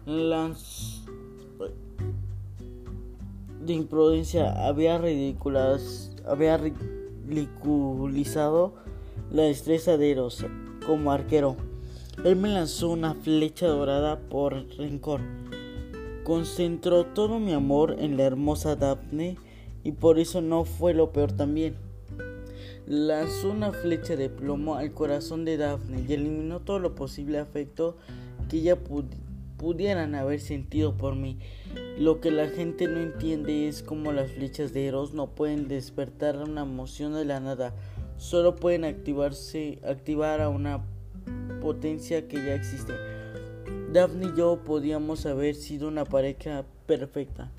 Las 0.07 1.05
de 3.61 3.75
imprudencia 3.75 4.67
había, 4.67 4.99
había 6.27 6.57
ridiculizado 6.57 8.75
la 9.31 9.43
destreza 9.43 9.99
de 9.99 10.11
Eros 10.11 10.47
como 10.87 11.13
arquero. 11.13 11.57
Él 12.25 12.37
me 12.37 12.49
lanzó 12.49 12.89
una 12.89 13.13
flecha 13.15 13.67
dorada 13.67 14.19
por 14.19 14.67
rencor 14.79 15.21
Concentró 16.25 17.07
todo 17.07 17.41
mi 17.41 17.53
amor 17.53 17.97
en 17.99 18.17
la 18.17 18.23
hermosa 18.23 18.77
Daphne 18.77 19.37
y 19.83 19.93
por 19.93 20.21
eso 20.21 20.41
no 20.41 20.65
fue 20.65 20.95
lo 20.95 21.13
peor 21.13 21.33
también. 21.33 21.75
Lanzó 22.87 23.51
una 23.51 23.73
flecha 23.73 24.15
de 24.15 24.29
plomo 24.29 24.77
al 24.77 24.93
corazón 24.93 25.45
de 25.45 25.57
Daphne 25.57 26.05
y 26.09 26.13
eliminó 26.13 26.61
todo 26.61 26.79
lo 26.79 26.95
posible 26.95 27.39
afecto 27.39 27.97
que 28.49 28.59
ella 28.59 28.79
pudieran 29.57 30.15
haber 30.15 30.41
sentido 30.41 30.97
por 30.97 31.17
mí. 31.17 31.39
Lo 31.99 32.21
que 32.21 32.31
la 32.31 32.49
gente 32.49 32.87
no 32.87 33.01
entiende 33.01 33.67
es 33.67 33.83
cómo 33.83 34.13
las 34.13 34.31
flechas 34.31 34.73
de 34.73 34.87
Eros 34.87 35.15
no 35.15 35.35
pueden 35.35 35.67
despertar 35.67 36.37
una 36.37 36.63
emoción 36.63 37.15
de 37.15 37.25
la 37.25 37.41
nada, 37.41 37.75
solo 38.17 38.55
pueden 38.55 38.85
activarse, 38.85 39.81
activar 39.85 40.41
a 40.41 40.49
una 40.49 40.85
potencia 41.61 42.29
que 42.29 42.37
ya 42.37 42.55
existe. 42.55 43.12
Daphne 43.93 44.33
y 44.33 44.39
yo 44.39 44.57
podíamos 44.65 45.27
haber 45.27 45.55
sido 45.55 45.87
una 45.87 46.07
pareja 46.07 46.65
perfecta. 46.87 47.53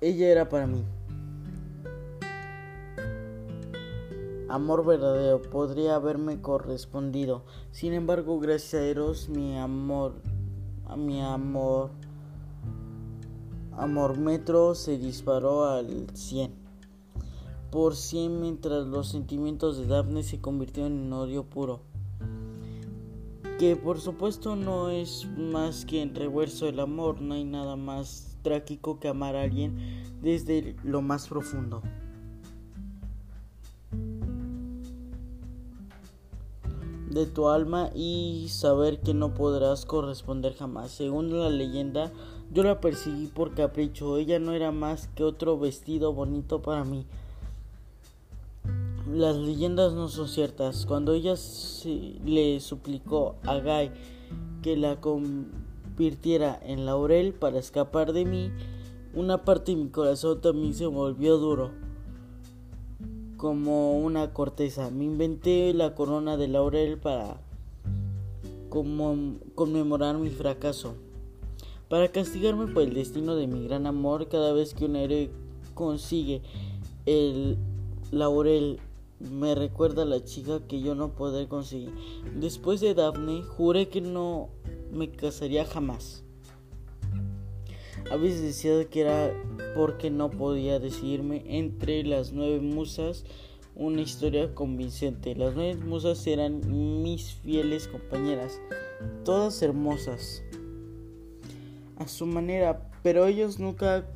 Ella 0.00 0.28
era 0.28 0.48
para 0.48 0.66
mí. 0.66 0.84
Amor 4.48 4.84
verdadero 4.84 5.42
podría 5.42 5.94
haberme 5.94 6.40
correspondido. 6.40 7.44
Sin 7.70 7.92
embargo, 7.92 8.40
gracias 8.40 8.74
a 8.74 8.84
Eros, 8.84 9.28
mi 9.28 9.56
amor, 9.56 10.14
mi 10.96 11.20
amor, 11.22 11.90
amor 13.76 14.18
metro 14.18 14.74
se 14.74 14.98
disparó 14.98 15.66
al 15.66 16.08
100 16.14 16.52
por 17.70 17.94
100 17.94 18.40
mientras 18.40 18.86
los 18.86 19.08
sentimientos 19.08 19.76
de 19.76 19.86
Daphne 19.86 20.22
se 20.22 20.40
convirtieron 20.40 20.92
en 20.92 21.12
odio 21.12 21.44
puro 21.44 21.82
que 23.58 23.74
por 23.74 24.00
supuesto 24.00 24.54
no 24.54 24.88
es 24.90 25.26
más 25.36 25.84
que 25.84 26.00
en 26.00 26.14
reverso 26.14 26.66
del 26.66 26.80
amor, 26.80 27.20
no 27.20 27.34
hay 27.34 27.44
nada 27.44 27.74
más 27.76 28.38
trágico 28.42 29.00
que 29.00 29.08
amar 29.08 29.34
a 29.34 29.42
alguien 29.42 29.76
desde 30.22 30.76
lo 30.84 31.02
más 31.02 31.28
profundo. 31.28 31.82
de 37.10 37.26
tu 37.26 37.48
alma 37.48 37.90
y 37.94 38.46
saber 38.48 39.00
que 39.00 39.14
no 39.14 39.34
podrás 39.34 39.86
corresponder 39.86 40.54
jamás. 40.54 40.90
Según 40.90 41.36
la 41.36 41.48
leyenda, 41.48 42.12
yo 42.52 42.62
la 42.62 42.80
perseguí 42.80 43.26
por 43.26 43.54
capricho. 43.54 44.18
Ella 44.18 44.38
no 44.38 44.52
era 44.52 44.70
más 44.72 45.08
que 45.08 45.24
otro 45.24 45.58
vestido 45.58 46.12
bonito 46.12 46.62
para 46.62 46.84
mí. 46.84 47.06
Las 49.12 49.36
leyendas 49.36 49.94
no 49.94 50.08
son 50.08 50.28
ciertas. 50.28 50.84
Cuando 50.84 51.14
ella 51.14 51.34
le 52.26 52.60
suplicó 52.60 53.36
a 53.44 53.58
Guy 53.58 53.90
que 54.60 54.76
la 54.76 55.00
convirtiera 55.00 56.60
en 56.62 56.84
laurel 56.84 57.32
para 57.32 57.58
escapar 57.58 58.12
de 58.12 58.26
mí, 58.26 58.50
una 59.14 59.44
parte 59.44 59.72
de 59.72 59.78
mi 59.82 59.88
corazón 59.88 60.42
también 60.42 60.74
se 60.74 60.84
volvió 60.86 61.38
duro, 61.38 61.70
como 63.38 63.98
una 63.98 64.34
corteza. 64.34 64.90
Me 64.90 65.04
inventé 65.04 65.72
la 65.72 65.94
corona 65.94 66.36
de 66.36 66.48
laurel 66.48 66.98
para 66.98 67.40
conmemorar 68.68 70.18
mi 70.18 70.28
fracaso. 70.28 70.94
Para 71.88 72.08
castigarme 72.08 72.66
por 72.66 72.82
el 72.82 72.92
destino 72.92 73.36
de 73.36 73.46
mi 73.46 73.64
gran 73.64 73.86
amor, 73.86 74.28
cada 74.28 74.52
vez 74.52 74.74
que 74.74 74.84
un 74.84 74.96
héroe 74.96 75.30
consigue 75.72 76.42
el 77.06 77.56
laurel 78.10 78.80
me 79.20 79.54
recuerda 79.54 80.02
a 80.02 80.06
la 80.06 80.24
chica 80.24 80.60
que 80.66 80.80
yo 80.80 80.94
no 80.94 81.14
podré 81.14 81.48
conseguir. 81.48 81.92
Después 82.34 82.80
de 82.80 82.94
Daphne, 82.94 83.42
juré 83.42 83.88
que 83.88 84.00
no 84.00 84.50
me 84.92 85.10
casaría 85.10 85.64
jamás. 85.64 86.24
A 88.10 88.16
veces 88.16 88.42
decía 88.42 88.84
que 88.88 89.02
era 89.02 89.32
porque 89.74 90.10
no 90.10 90.30
podía 90.30 90.78
decidirme 90.78 91.44
entre 91.46 92.04
las 92.04 92.32
nueve 92.32 92.60
musas 92.60 93.24
una 93.74 94.00
historia 94.00 94.54
convincente. 94.54 95.34
Las 95.34 95.54
nueve 95.54 95.76
musas 95.76 96.26
eran 96.26 97.02
mis 97.02 97.34
fieles 97.34 97.86
compañeras, 97.86 98.60
todas 99.24 99.62
hermosas 99.62 100.42
a 101.96 102.08
su 102.08 102.26
manera, 102.26 102.90
pero 103.02 103.26
ellos 103.26 103.58
nunca 103.58 104.06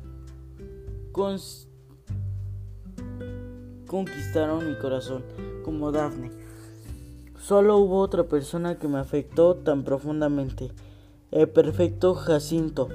conquistaron 3.93 4.67
mi 4.67 4.73
corazón 4.73 5.23
como 5.63 5.91
Daphne. 5.91 6.31
Solo 7.39 7.77
hubo 7.77 7.99
otra 7.99 8.23
persona 8.23 8.79
que 8.79 8.87
me 8.87 8.97
afectó 8.97 9.53
tan 9.53 9.83
profundamente, 9.83 10.71
el 11.29 11.47
perfecto 11.47 12.15
Jacinto. 12.15 12.89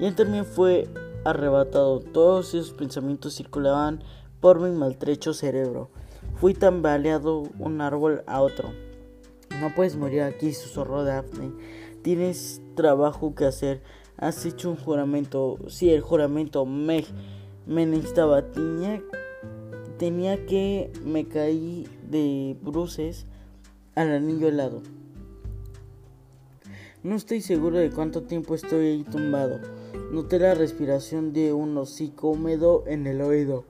Y 0.00 0.06
él 0.06 0.16
también 0.16 0.44
fue 0.44 0.88
arrebatado. 1.24 2.00
Todos 2.00 2.54
esos 2.54 2.72
pensamientos 2.72 3.36
circulaban 3.36 4.02
por 4.40 4.58
mi 4.58 4.76
maltrecho 4.76 5.32
cerebro. 5.32 5.90
Fui 6.40 6.54
tambaleado 6.54 7.44
un 7.60 7.80
árbol 7.80 8.24
a 8.26 8.40
otro. 8.40 8.70
No 9.60 9.72
puedes 9.76 9.94
morir 9.94 10.22
aquí, 10.22 10.52
susurró 10.54 11.04
Daphne. 11.04 11.52
Tienes 12.02 12.60
trabajo 12.74 13.36
que 13.36 13.44
hacer. 13.44 13.80
Has 14.16 14.44
hecho 14.44 14.70
un 14.70 14.76
juramento. 14.76 15.58
Sí, 15.68 15.88
el 15.92 16.00
juramento 16.00 16.66
me, 16.66 17.04
me 17.64 17.86
necesitaba. 17.86 18.42
Tenía, 18.42 19.00
tenía 20.00 20.46
que 20.46 20.90
me 21.04 21.28
caí 21.28 21.86
de 22.08 22.56
bruces 22.62 23.26
al 23.94 24.10
anillo 24.12 24.48
helado. 24.48 24.80
No 27.02 27.16
estoy 27.16 27.42
seguro 27.42 27.76
de 27.76 27.90
cuánto 27.90 28.22
tiempo 28.22 28.54
estoy 28.54 28.86
ahí 28.86 29.04
tumbado. 29.04 29.60
Noté 30.10 30.38
la 30.38 30.54
respiración 30.54 31.34
de 31.34 31.52
un 31.52 31.76
hocico 31.76 32.30
húmedo 32.30 32.82
en 32.86 33.06
el 33.06 33.20
oído. 33.20 33.64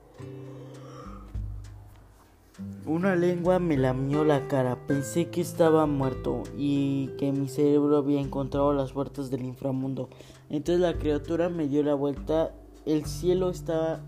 Una 2.86 3.16
lengua 3.16 3.58
me 3.58 3.76
lamió 3.76 4.24
la 4.24 4.46
cara. 4.46 4.78
Pensé 4.86 5.30
que 5.30 5.40
estaba 5.40 5.86
muerto 5.86 6.44
y 6.56 7.08
que 7.18 7.32
mi 7.32 7.48
cerebro 7.48 7.96
había 7.96 8.20
encontrado 8.20 8.72
las 8.72 8.92
puertas 8.92 9.32
del 9.32 9.44
inframundo. 9.44 10.08
Entonces 10.48 10.80
la 10.80 10.96
criatura 10.96 11.48
me 11.48 11.66
dio 11.66 11.82
la 11.82 11.94
vuelta. 11.94 12.54
El 12.86 13.04
cielo 13.06 13.50
estaba 13.50 14.00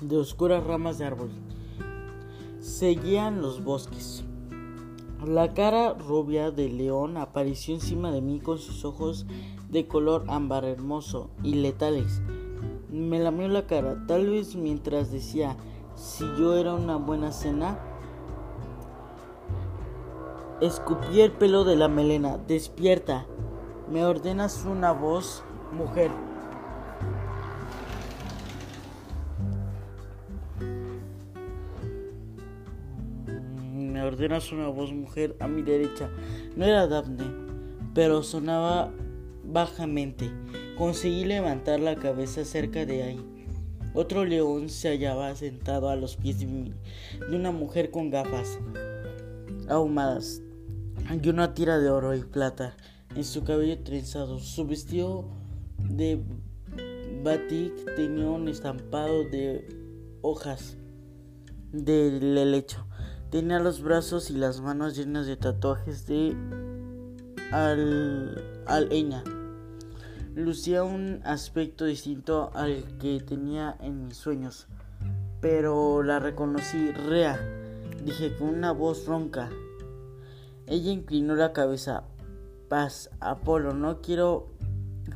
De 0.00 0.16
oscuras 0.16 0.64
ramas 0.64 0.98
de 0.98 1.06
árbol. 1.06 1.30
Seguían 2.60 3.40
los 3.40 3.64
bosques. 3.64 4.22
La 5.26 5.54
cara 5.54 5.94
rubia 5.94 6.50
del 6.50 6.76
león 6.76 7.16
apareció 7.16 7.74
encima 7.74 8.12
de 8.12 8.20
mí 8.20 8.40
con 8.40 8.58
sus 8.58 8.84
ojos 8.84 9.24
de 9.70 9.86
color 9.86 10.24
ámbar 10.28 10.66
hermoso 10.66 11.30
y 11.42 11.54
letales. 11.54 12.20
Me 12.90 13.18
lamió 13.18 13.48
la 13.48 13.66
cara, 13.66 14.04
tal 14.06 14.28
vez 14.28 14.56
mientras 14.56 15.10
decía 15.10 15.56
si 15.96 16.24
yo 16.38 16.56
era 16.56 16.74
una 16.74 16.96
buena 16.96 17.32
cena. 17.32 17.78
Escupí 20.60 21.20
el 21.20 21.32
pelo 21.32 21.64
de 21.64 21.76
la 21.76 21.88
melena. 21.88 22.38
Despierta. 22.38 23.26
Me 23.90 24.04
ordenas 24.04 24.64
una 24.64 24.92
voz, 24.92 25.42
mujer. 25.72 26.10
ordenas 34.04 34.52
una 34.52 34.68
voz 34.68 34.92
mujer 34.92 35.36
a 35.40 35.48
mi 35.48 35.62
derecha. 35.62 36.08
No 36.56 36.64
era 36.64 36.86
Daphne, 36.86 37.24
pero 37.94 38.22
sonaba 38.22 38.92
bajamente. 39.44 40.30
Conseguí 40.78 41.24
levantar 41.24 41.80
la 41.80 41.96
cabeza 41.96 42.44
cerca 42.44 42.86
de 42.86 43.02
ahí. 43.02 43.24
Otro 43.92 44.24
león 44.24 44.68
se 44.68 44.88
hallaba 44.88 45.34
sentado 45.34 45.88
a 45.88 45.96
los 45.96 46.16
pies 46.16 46.40
de 46.40 46.46
una 47.34 47.50
mujer 47.50 47.90
con 47.90 48.10
gafas 48.10 48.58
ahumadas 49.68 50.43
y 51.10 51.28
una 51.28 51.54
tira 51.54 51.78
de 51.78 51.90
oro 51.90 52.14
y 52.14 52.22
plata 52.22 52.74
en 53.14 53.24
su 53.24 53.44
cabello 53.44 53.78
trenzado. 53.82 54.38
Su 54.38 54.66
vestido 54.66 55.24
de 55.78 56.22
batik 57.22 57.72
tenía 57.96 58.28
un 58.28 58.48
estampado 58.48 59.24
de 59.24 59.68
hojas 60.22 60.76
del 61.72 62.36
helecho. 62.36 62.86
Tenía 63.30 63.58
los 63.58 63.82
brazos 63.82 64.30
y 64.30 64.34
las 64.34 64.60
manos 64.60 64.96
llenas 64.96 65.26
de 65.26 65.36
tatuajes 65.36 66.06
de 66.06 66.36
al, 67.52 68.42
aleña. 68.66 69.22
Lucía 70.34 70.82
un 70.82 71.20
aspecto 71.24 71.84
distinto 71.84 72.50
al 72.54 72.82
que 72.98 73.20
tenía 73.20 73.76
en 73.80 74.06
mis 74.06 74.16
sueños, 74.16 74.66
pero 75.40 76.02
la 76.02 76.18
reconocí. 76.18 76.90
Rea, 76.90 77.38
dije 78.04 78.36
con 78.36 78.48
una 78.48 78.72
voz 78.72 79.06
ronca. 79.06 79.50
Ella 80.66 80.92
inclinó 80.92 81.34
la 81.34 81.52
cabeza. 81.52 82.04
Paz, 82.68 83.10
Apolo, 83.20 83.74
no 83.74 84.00
quiero 84.00 84.48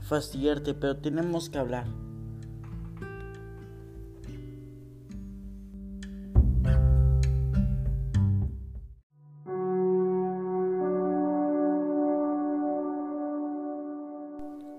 fastidiarte, 0.02 0.74
pero 0.74 0.98
tenemos 0.98 1.48
que 1.48 1.58
hablar. 1.58 1.86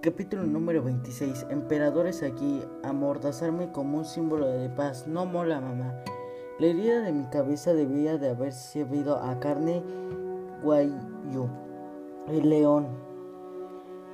Capítulo 0.02 0.44
número 0.44 0.84
26. 0.84 1.48
Emperadores 1.50 2.24
aquí, 2.24 2.62
amordazarme 2.84 3.72
como 3.72 3.98
un 3.98 4.06
símbolo 4.06 4.48
de 4.48 4.70
paz. 4.70 5.08
No 5.08 5.26
mola, 5.26 5.60
mamá. 5.60 6.04
La 6.60 6.68
herida 6.68 7.02
de 7.02 7.12
mi 7.12 7.26
cabeza 7.26 7.74
debía 7.74 8.18
de 8.18 8.30
haber 8.30 8.54
servido 8.54 9.18
a 9.18 9.40
carne 9.40 9.84
guayu. 10.64 11.50
El 12.28 12.50
león. 12.50 12.88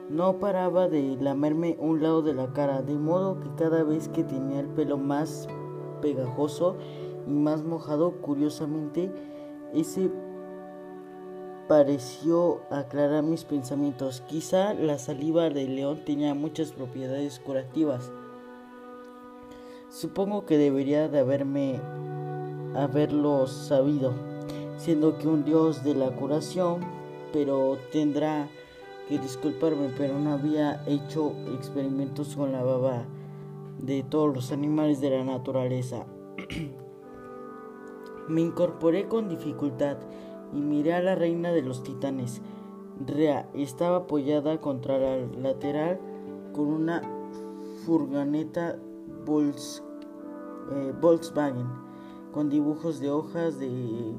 No 0.09 0.37
paraba 0.39 0.87
de 0.87 1.17
lamerme 1.19 1.77
un 1.79 2.01
lado 2.01 2.21
de 2.21 2.33
la 2.33 2.53
cara, 2.53 2.81
de 2.81 2.93
modo 2.95 3.39
que 3.39 3.49
cada 3.55 3.83
vez 3.83 4.07
que 4.09 4.23
tenía 4.23 4.59
el 4.59 4.67
pelo 4.67 4.97
más 4.97 5.47
pegajoso 6.01 6.75
y 7.27 7.31
más 7.31 7.63
mojado, 7.63 8.21
curiosamente, 8.21 9.11
ese 9.73 10.11
pareció 11.67 12.61
aclarar 12.69 13.23
mis 13.23 13.43
pensamientos. 13.43 14.21
Quizá 14.21 14.73
la 14.73 14.99
saliva 14.99 15.49
del 15.49 15.75
león 15.75 16.01
tenía 16.05 16.35
muchas 16.35 16.71
propiedades 16.71 17.39
curativas. 17.39 18.11
Supongo 19.89 20.45
que 20.45 20.57
debería 20.57 21.07
de 21.07 21.19
haberme 21.19 21.79
haberlo 22.75 23.47
sabido, 23.47 24.13
siendo 24.77 25.17
que 25.17 25.27
un 25.27 25.43
dios 25.43 25.83
de 25.83 25.95
la 25.95 26.11
curación, 26.15 26.81
pero 27.33 27.77
tendrá 27.91 28.49
que 29.07 29.19
disculparme, 29.19 29.89
pero 29.97 30.19
no 30.19 30.33
había 30.33 30.83
hecho 30.87 31.33
experimentos 31.53 32.35
con 32.35 32.51
la 32.51 32.63
baba 32.63 33.05
de 33.79 34.03
todos 34.03 34.33
los 34.33 34.51
animales 34.51 35.01
de 35.01 35.11
la 35.11 35.23
naturaleza. 35.23 36.05
Me 38.27 38.41
incorporé 38.41 39.07
con 39.07 39.29
dificultad 39.29 39.97
y 40.51 40.59
miré 40.59 40.93
a 40.93 41.01
la 41.01 41.13
reina 41.13 41.51
de 41.51 41.61
los 41.61 41.83
titanes. 41.83 42.41
Rea 43.05 43.47
estaba 43.53 43.97
apoyada 43.97 44.59
contra 44.59 44.97
la 44.97 45.17
lateral 45.17 45.99
con 46.53 46.67
una 46.67 47.01
furgoneta 47.85 48.77
eh, 49.27 50.93
Volkswagen 50.99 51.67
con 52.31 52.49
dibujos 52.49 52.99
de 52.99 53.11
hojas 53.11 53.59
de 53.59 54.15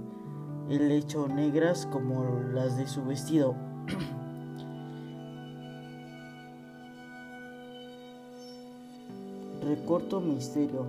helecho 0.69 1.29
negras 1.29 1.87
como 1.87 2.43
las 2.53 2.77
de 2.77 2.87
su 2.87 3.03
vestido. 3.05 3.55
Recorto 9.63 10.21
misterio. 10.21 10.85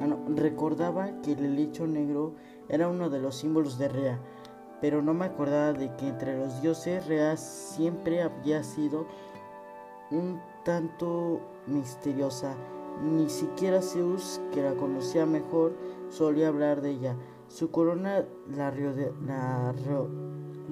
Ah, 0.00 0.08
recordaba 0.36 1.20
que 1.22 1.32
el 1.32 1.44
helecho 1.44 1.86
negro 1.86 2.34
era 2.68 2.88
uno 2.88 3.10
de 3.10 3.20
los 3.20 3.36
símbolos 3.36 3.78
de 3.78 3.88
Rea 3.88 4.18
pero 4.80 5.02
no 5.02 5.14
me 5.14 5.26
acordaba 5.26 5.72
de 5.72 5.94
que 5.96 6.08
entre 6.08 6.38
los 6.38 6.62
dioses 6.62 7.06
Rea 7.06 7.36
siempre 7.36 8.22
había 8.22 8.62
sido 8.62 9.06
un 10.10 10.40
tanto 10.64 11.40
misteriosa. 11.66 12.54
Ni 13.02 13.28
siquiera 13.28 13.82
Zeus, 13.82 14.40
que 14.52 14.62
la 14.62 14.74
conocía 14.74 15.26
mejor, 15.26 15.72
solía 16.10 16.48
hablar 16.48 16.80
de 16.80 16.90
ella. 16.90 17.16
Su 17.48 17.70
corona 17.70 18.24
la, 18.54 18.70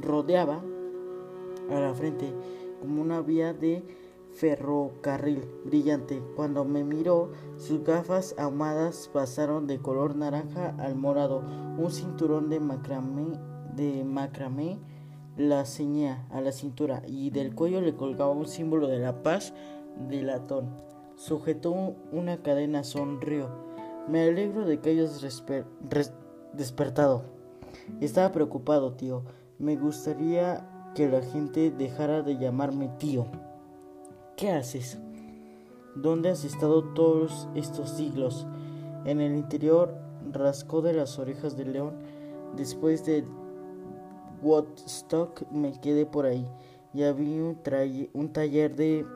rodeaba 0.01 0.63
a 1.71 1.81
la 1.81 1.95
frente 1.95 2.33
como 2.81 3.03
una 3.03 3.21
vía 3.23 3.53
de 3.53 3.83
ferrocarril 4.33 5.43
brillante. 5.65 6.23
Cuando 6.37 6.65
me 6.65 6.85
miró, 6.85 7.31
sus 7.57 7.83
gafas 7.83 8.35
ahumadas 8.39 9.11
pasaron 9.13 9.67
de 9.67 9.79
color 9.79 10.17
naranja 10.17 10.75
al 10.79 10.95
morado. 10.95 11.43
Un 11.79 11.91
cinturón 11.91 12.51
de 12.51 12.61
macramé, 12.61 13.39
de 13.75 14.05
macramé 14.05 14.79
la 15.37 15.65
ceñía 15.65 16.27
a 16.31 16.41
la 16.41 16.53
cintura 16.53 17.03
y 17.07 17.31
del 17.31 17.55
cuello 17.55 17.81
le 17.81 17.95
colgaba 17.95 18.31
un 18.31 18.47
símbolo 18.47 18.89
de 18.89 18.99
la 18.99 19.23
paz 19.23 19.53
de 20.09 20.23
latón. 20.23 20.69
Sujetó 21.17 21.73
una 22.13 22.43
cadena, 22.43 22.85
sonrió. 22.85 23.49
Me 24.09 24.29
alegro 24.29 24.65
de 24.67 24.81
que 24.81 24.91
hayas 24.91 25.23
despertado. 26.57 27.23
Estaba 28.01 28.33
preocupado, 28.33 28.93
tío. 28.93 29.23
Me 29.59 29.77
gustaría 29.77 30.93
que 30.95 31.09
la 31.09 31.23
gente 31.23 31.71
dejara 31.71 32.23
de 32.23 32.37
llamarme 32.39 32.89
tío. 32.99 33.27
¿Qué 34.37 34.51
haces? 34.51 34.99
¿Dónde 35.95 36.31
has 36.31 36.45
estado 36.45 36.83
todos 36.95 37.49
estos 37.55 37.91
siglos? 37.91 38.47
En 39.05 39.21
el 39.21 39.35
interior 39.35 39.95
rascó 40.33 40.83
de 40.83 40.93
las 40.93 41.19
orejas 41.19 41.57
del 41.57 41.73
león. 41.73 41.95
Después 42.57 43.05
de 43.07 43.25
Woodstock 44.43 45.51
me 45.51 45.81
quedé 45.81 46.07
por 46.07 46.27
ahí 46.27 46.47
y 46.93 47.03
había 47.03 47.43
un, 47.43 47.59
un 48.15 48.33
taller 48.33 48.75
de 48.75 49.07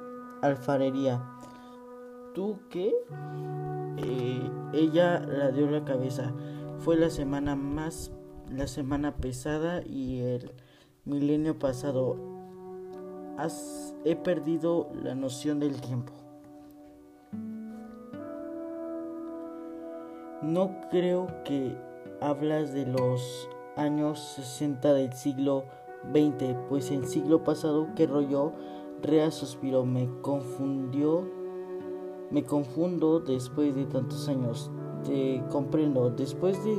alfarería. 0.42 1.22
¿Tú 2.34 2.58
qué? 2.70 2.94
Eh, 3.96 4.50
ella 4.72 5.20
la 5.20 5.50
dio 5.50 5.70
la 5.70 5.84
cabeza. 5.84 6.32
Fue 6.80 6.96
la 6.96 7.10
semana 7.10 7.56
más, 7.56 8.10
la 8.50 8.66
semana 8.66 9.14
pesada 9.16 9.82
y 9.86 10.20
el 10.20 10.50
milenio 11.04 11.58
pasado. 11.58 12.16
he 14.06 14.16
perdido 14.16 14.88
la 14.94 15.14
noción 15.14 15.60
del 15.60 15.78
tiempo. 15.82 16.14
No 20.40 20.80
creo 20.90 21.26
que 21.44 21.76
hablas 22.22 22.72
de 22.72 22.86
los 22.86 23.46
años 23.76 24.18
60 24.36 24.94
del 24.94 25.12
siglo 25.12 25.64
XX, 26.14 26.56
pues 26.70 26.90
el 26.90 27.06
siglo 27.06 27.44
pasado 27.44 27.88
que 27.94 28.06
rollo, 28.06 28.54
Rea 29.02 29.30
suspiró, 29.30 29.84
me 29.84 30.08
confundió, 30.22 31.28
me 32.30 32.42
confundo 32.42 33.20
después 33.20 33.74
de 33.74 33.84
tantos 33.84 34.30
años. 34.30 34.70
Te 35.04 35.42
comprendo, 35.50 36.10
después 36.10 36.62
de 36.64 36.76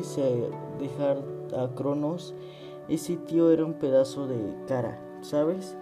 dejar 0.80 1.24
a 1.58 1.74
Cronos, 1.76 2.34
ese 2.88 3.18
tío 3.18 3.52
era 3.52 3.66
un 3.66 3.74
pedazo 3.74 4.28
de 4.28 4.56
cara, 4.68 5.00
¿sabes? 5.22 5.76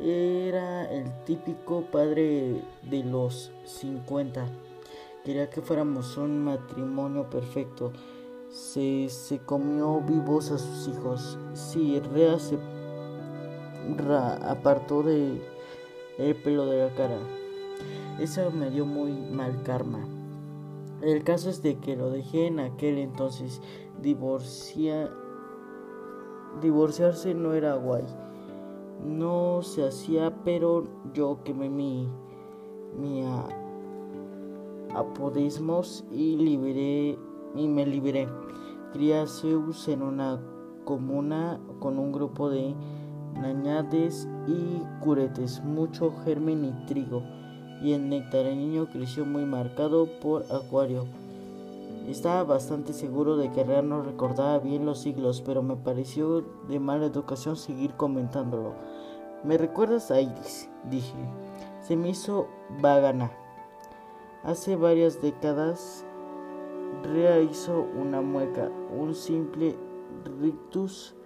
Era 0.00 0.90
el 0.90 1.12
típico 1.24 1.82
padre 1.90 2.62
de 2.82 3.04
los 3.04 3.52
50. 3.64 4.46
Quería 5.24 5.50
que 5.50 5.60
fuéramos 5.60 6.16
un 6.16 6.44
matrimonio 6.44 7.28
perfecto 7.28 7.92
se, 8.52 9.08
se 9.08 9.38
comió 9.38 10.00
vivos 10.00 10.50
a 10.50 10.58
sus 10.58 10.88
hijos. 10.88 11.38
Sí, 11.54 11.98
Rea 12.12 12.38
se 12.38 12.58
apartó 14.46 15.02
de 15.02 15.42
el 16.18 16.36
pelo 16.36 16.66
de 16.66 16.86
la 16.86 16.94
cara. 16.94 17.18
Eso 18.20 18.50
me 18.50 18.70
dio 18.70 18.84
muy 18.84 19.12
mal 19.12 19.62
karma. 19.62 20.06
El 21.02 21.24
caso 21.24 21.50
es 21.50 21.62
de 21.62 21.78
que 21.78 21.96
lo 21.96 22.10
dejé 22.10 22.46
en 22.46 22.60
aquel 22.60 22.98
entonces. 22.98 23.60
Divorcia, 24.00 25.10
divorciarse 26.60 27.34
no 27.34 27.54
era 27.54 27.74
guay. 27.74 28.04
No 29.04 29.62
se 29.62 29.86
hacía, 29.86 30.32
pero 30.44 30.84
yo 31.12 31.40
quemé 31.44 31.68
mi, 31.68 32.08
mi 32.96 33.24
apodismos 34.94 36.04
y 36.12 36.36
liberé 36.36 37.18
y 37.56 37.68
me 37.68 37.84
liberé. 37.84 38.28
Cría 38.92 39.26
Zeus 39.26 39.88
en 39.88 40.02
una 40.02 40.40
comuna 40.84 41.60
con 41.80 41.98
un 41.98 42.12
grupo 42.12 42.48
de 42.48 42.74
nañades 43.34 44.28
y 44.46 44.82
curetes, 45.02 45.62
mucho 45.64 46.12
germen 46.24 46.64
y 46.64 46.86
trigo, 46.86 47.22
y 47.82 47.94
el 47.94 48.08
niño 48.08 48.88
creció 48.92 49.24
muy 49.24 49.44
marcado 49.44 50.06
por 50.20 50.44
Acuario. 50.52 51.06
Estaba 52.08 52.44
bastante 52.44 52.92
seguro 52.92 53.36
de 53.36 53.50
que 53.50 53.64
Rea 53.64 53.82
no 53.82 54.02
recordaba 54.02 54.58
bien 54.58 54.86
los 54.86 55.00
siglos, 55.00 55.42
pero 55.44 55.62
me 55.62 55.76
pareció 55.76 56.44
de 56.68 56.80
mala 56.80 57.06
educación 57.06 57.56
seguir 57.56 57.94
comentándolo. 57.94 58.72
¿Me 59.44 59.58
recuerdas 59.58 60.10
a 60.10 60.20
Iris? 60.20 60.68
dije. 60.90 61.14
Se 61.80 61.96
me 61.96 62.10
hizo 62.10 62.46
vagana. 62.80 63.32
Hace 64.44 64.76
varias 64.76 65.20
décadas 65.20 66.04
Rea 67.02 67.40
hizo 67.40 67.84
una 68.00 68.20
mueca, 68.20 68.70
un 68.96 69.12
simple 69.14 69.74
rictus 70.40 71.16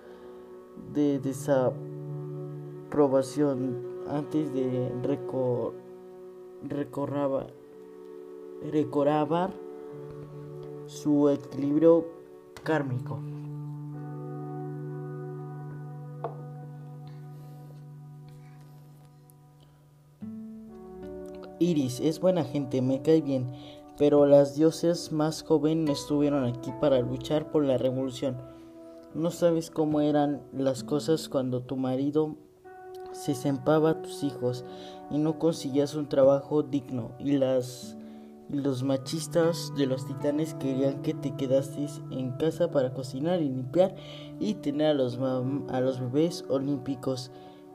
de 0.94 1.18
desaprobación 1.18 3.84
antes 4.08 4.54
de 4.54 4.90
recorabar 6.70 7.54
su 10.86 11.28
equilibrio 11.28 12.06
kármico. 12.62 13.20
Iris 21.58 22.00
es 22.00 22.20
buena 22.20 22.44
gente, 22.44 22.82
me 22.82 23.00
cae 23.00 23.22
bien 23.22 23.50
pero 23.98 24.26
las 24.26 24.54
dioses 24.54 25.10
más 25.12 25.42
jóvenes 25.42 26.00
estuvieron 26.00 26.44
aquí 26.44 26.70
para 26.80 27.00
luchar 27.00 27.50
por 27.50 27.64
la 27.64 27.78
revolución. 27.78 28.36
No 29.14 29.30
sabes 29.30 29.70
cómo 29.70 30.00
eran 30.00 30.42
las 30.52 30.84
cosas 30.84 31.28
cuando 31.28 31.62
tu 31.62 31.76
marido 31.76 32.36
se 33.12 33.34
sempaba 33.34 33.90
a 33.90 34.02
tus 34.02 34.22
hijos 34.22 34.64
y 35.10 35.18
no 35.18 35.38
conseguías 35.38 35.94
un 35.94 36.08
trabajo 36.08 36.62
digno 36.62 37.12
y 37.18 37.38
las 37.38 37.96
los 38.48 38.84
machistas 38.84 39.72
de 39.76 39.86
los 39.86 40.06
titanes 40.06 40.54
querían 40.54 41.02
que 41.02 41.14
te 41.14 41.34
quedases 41.34 42.00
en 42.10 42.30
casa 42.32 42.70
para 42.70 42.94
cocinar 42.94 43.42
y 43.42 43.48
limpiar 43.48 43.96
y 44.38 44.54
tener 44.54 44.88
a 44.88 44.94
los, 44.94 45.18
a 45.18 45.80
los 45.80 45.98
bebés 46.00 46.44
olímpicos. 46.48 47.32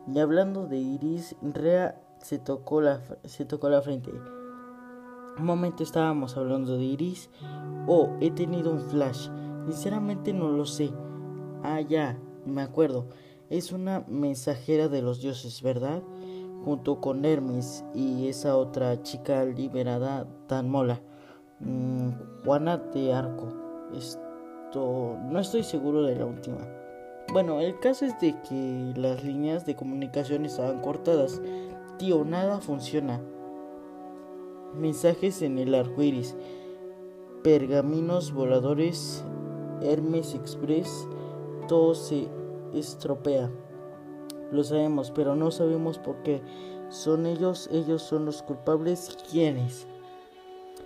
Y 0.08 0.20
hablando 0.20 0.68
de 0.68 0.78
Iris, 0.78 1.36
Rea 1.42 2.02
se 2.20 2.40
tocó 2.40 2.82
la, 2.82 3.02
se 3.26 3.44
tocó 3.46 3.70
la 3.70 3.82
frente. 3.82 4.12
Un 5.38 5.46
momento 5.46 5.84
estábamos 5.84 6.38
hablando 6.38 6.78
de 6.78 6.84
Iris. 6.84 7.30
Oh, 7.88 8.10
he 8.22 8.32
tenido 8.32 8.72
un 8.72 8.80
flash. 8.80 9.30
Sinceramente 9.66 10.34
no 10.34 10.50
lo 10.50 10.66
sé. 10.66 10.92
Ah, 11.64 11.82
ya, 11.82 12.18
me 12.46 12.62
acuerdo. 12.62 13.08
Es 13.50 13.72
una 13.74 14.06
mensajera 14.08 14.88
de 14.88 15.02
los 15.02 15.22
dioses, 15.22 15.62
¿verdad? 15.62 16.02
Junto 16.64 17.02
con 17.02 17.26
Hermes 17.26 17.84
y 17.94 18.28
esa 18.28 18.56
otra 18.56 19.02
chica 19.02 19.44
liberada 19.46 20.28
tan 20.48 20.70
mola. 20.70 21.02
Mm, 21.60 22.10
Juana 22.46 22.78
de 22.78 23.14
Arco. 23.14 23.48
Esto... 23.96 25.18
No 25.30 25.40
estoy 25.40 25.64
seguro 25.64 26.04
de 26.04 26.16
la 26.16 26.26
última. 26.26 26.60
Bueno, 27.34 27.60
el 27.60 27.80
caso 27.80 28.06
es 28.06 28.20
de 28.20 28.36
que 28.48 28.94
las 28.96 29.24
líneas 29.24 29.66
de 29.66 29.76
comunicación 29.76 30.46
estaban 30.46 30.82
cortadas. 30.82 31.42
Tío, 31.98 32.24
nada 32.24 32.60
funciona 32.60 33.22
mensajes 34.74 35.42
en 35.42 35.58
el 35.58 35.76
arco 35.76 36.02
iris, 36.02 36.36
pergaminos 37.44 38.34
voladores, 38.34 39.24
Hermes 39.82 40.36
Express, 40.36 41.08
todo 41.68 41.96
se 41.96 42.28
estropea. 42.74 43.52
Lo 44.52 44.64
sabemos, 44.64 45.12
pero 45.12 45.36
no 45.36 45.50
sabemos 45.52 45.98
por 45.98 46.18
qué. 46.24 46.42
Son 46.90 47.26
ellos, 47.26 47.70
ellos 47.72 48.02
son 48.02 48.26
los 48.26 48.44
culpables. 48.44 49.18
¿Quiénes? 49.32 49.88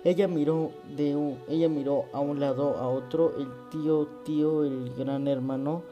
Ella 0.04 0.28
miró 0.28 0.70
de 0.96 1.16
un, 1.16 1.38
ella 1.48 1.68
miró 1.68 2.04
a 2.12 2.20
un 2.20 2.38
lado, 2.38 2.76
a 2.76 2.86
otro, 2.88 3.32
el 3.36 3.48
tío, 3.70 4.06
tío, 4.24 4.64
el 4.64 4.94
gran 4.94 5.26
hermano, 5.26 5.82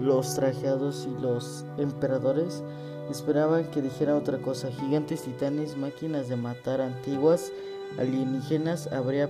los 0.00 0.34
trajeados 0.34 1.06
y 1.06 1.20
los 1.20 1.66
emperadores. 1.76 2.64
Esperaban 3.10 3.70
que 3.70 3.82
dijera 3.82 4.16
otra 4.16 4.38
cosa. 4.38 4.72
Gigantes 4.72 5.22
titanes, 5.22 5.76
máquinas 5.76 6.30
de 6.30 6.36
matar 6.36 6.80
antiguas, 6.80 7.52
alienígenas. 7.98 8.86
Habría 8.90 9.28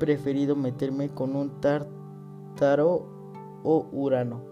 preferido 0.00 0.56
meterme 0.56 1.08
con 1.10 1.36
un 1.36 1.60
tártaro 1.60 3.06
o 3.62 3.86
urano. 3.92 4.51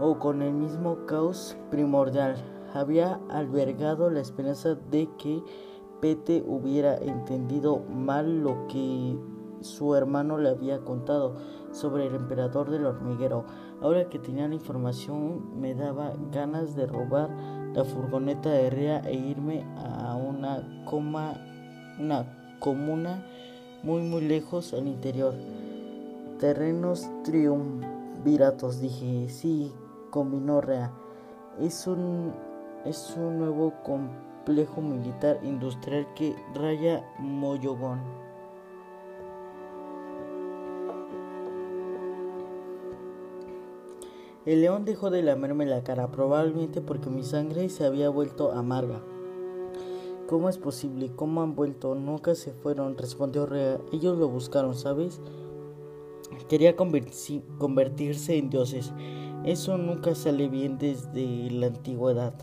O 0.00 0.18
con 0.18 0.42
el 0.42 0.52
mismo 0.52 1.04
caos 1.06 1.56
primordial. 1.70 2.36
Había 2.72 3.20
albergado 3.28 4.10
la 4.10 4.20
esperanza 4.20 4.76
de 4.90 5.08
que 5.18 5.42
Pete 6.00 6.42
hubiera 6.46 6.96
entendido 6.96 7.80
mal 7.80 8.42
lo 8.42 8.66
que 8.68 9.18
su 9.60 9.94
hermano 9.94 10.38
le 10.38 10.48
había 10.48 10.80
contado 10.80 11.36
sobre 11.72 12.06
el 12.06 12.14
emperador 12.14 12.70
del 12.70 12.86
hormiguero. 12.86 13.44
Ahora 13.82 14.08
que 14.08 14.18
tenía 14.18 14.48
la 14.48 14.54
información 14.54 15.60
me 15.60 15.74
daba 15.74 16.14
ganas 16.32 16.74
de 16.74 16.86
robar 16.86 17.30
la 17.74 17.84
furgoneta 17.84 18.50
de 18.50 18.70
Rea 18.70 19.00
e 19.00 19.14
irme 19.14 19.64
a 19.76 20.16
una 20.16 20.84
coma, 20.88 21.34
una 21.98 22.56
comuna 22.58 23.26
muy 23.82 24.02
muy 24.02 24.22
lejos 24.22 24.72
al 24.72 24.88
interior. 24.88 25.34
Terrenos 26.38 27.08
triunviratos, 27.22 28.80
dije, 28.80 29.28
sí, 29.28 29.72
combinó 30.10 30.60
Rea. 30.60 30.92
Es 31.60 31.86
un, 31.86 32.32
es 32.84 33.14
un 33.16 33.38
nuevo 33.38 33.72
complejo 33.84 34.80
militar 34.80 35.40
industrial 35.42 36.06
que 36.14 36.36
raya 36.54 37.04
Moyogón. 37.18 38.00
El 44.46 44.62
león 44.62 44.84
dejó 44.84 45.10
de 45.10 45.22
lamerme 45.22 45.66
la 45.66 45.84
cara, 45.84 46.10
probablemente 46.10 46.80
porque 46.80 47.10
mi 47.10 47.22
sangre 47.22 47.68
se 47.68 47.84
había 47.84 48.08
vuelto 48.08 48.52
amarga. 48.52 49.02
¿Cómo 50.26 50.48
es 50.48 50.56
posible? 50.58 51.10
¿Cómo 51.14 51.42
han 51.42 51.54
vuelto? 51.54 51.94
Nunca 51.94 52.34
se 52.34 52.52
fueron, 52.52 52.96
respondió 52.96 53.46
Rea. 53.46 53.78
Ellos 53.92 54.16
lo 54.16 54.28
buscaron, 54.28 54.74
¿sabes? 54.74 55.20
Quería 56.48 56.74
convertirse 56.74 58.38
en 58.38 58.48
dioses. 58.48 58.92
Eso 59.44 59.78
nunca 59.78 60.14
sale 60.14 60.48
bien 60.48 60.76
desde 60.76 61.50
la 61.50 61.68
antigüedad. 61.68 62.34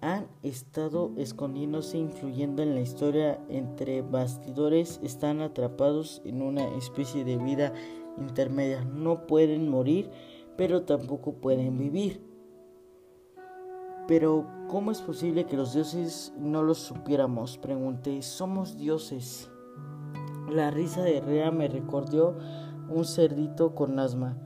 Han 0.00 0.26
estado 0.42 1.12
escondiéndose, 1.18 1.98
influyendo 1.98 2.62
en 2.62 2.74
la 2.74 2.80
historia 2.80 3.38
entre 3.50 4.00
bastidores, 4.00 4.98
están 5.02 5.42
atrapados 5.42 6.22
en 6.24 6.40
una 6.40 6.64
especie 6.76 7.26
de 7.26 7.36
vida 7.36 7.74
intermedia. 8.16 8.84
No 8.84 9.26
pueden 9.26 9.68
morir, 9.68 10.10
pero 10.56 10.84
tampoco 10.84 11.34
pueden 11.34 11.76
vivir. 11.76 12.22
Pero, 14.06 14.46
¿cómo 14.68 14.92
es 14.92 15.02
posible 15.02 15.44
que 15.44 15.58
los 15.58 15.74
dioses 15.74 16.32
no 16.38 16.62
los 16.62 16.78
supiéramos? 16.78 17.58
Pregunté. 17.58 18.22
Somos 18.22 18.78
dioses. 18.78 19.50
La 20.50 20.70
risa 20.70 21.02
de 21.02 21.20
Rea 21.20 21.50
me 21.50 21.68
recordó 21.68 22.38
un 22.88 23.04
cerdito 23.04 23.74
con 23.74 23.98
asma. 23.98 24.38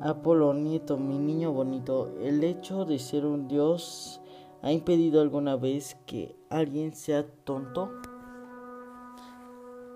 Apolo, 0.00 0.52
nieto, 0.52 0.98
mi 0.98 1.18
niño 1.18 1.52
bonito, 1.52 2.12
el 2.20 2.44
hecho 2.44 2.84
de 2.84 2.98
ser 2.98 3.24
un 3.24 3.48
dios 3.48 4.20
ha 4.60 4.70
impedido 4.70 5.22
alguna 5.22 5.56
vez 5.56 5.96
que 6.04 6.36
alguien 6.50 6.94
sea 6.94 7.26
tonto. 7.44 7.90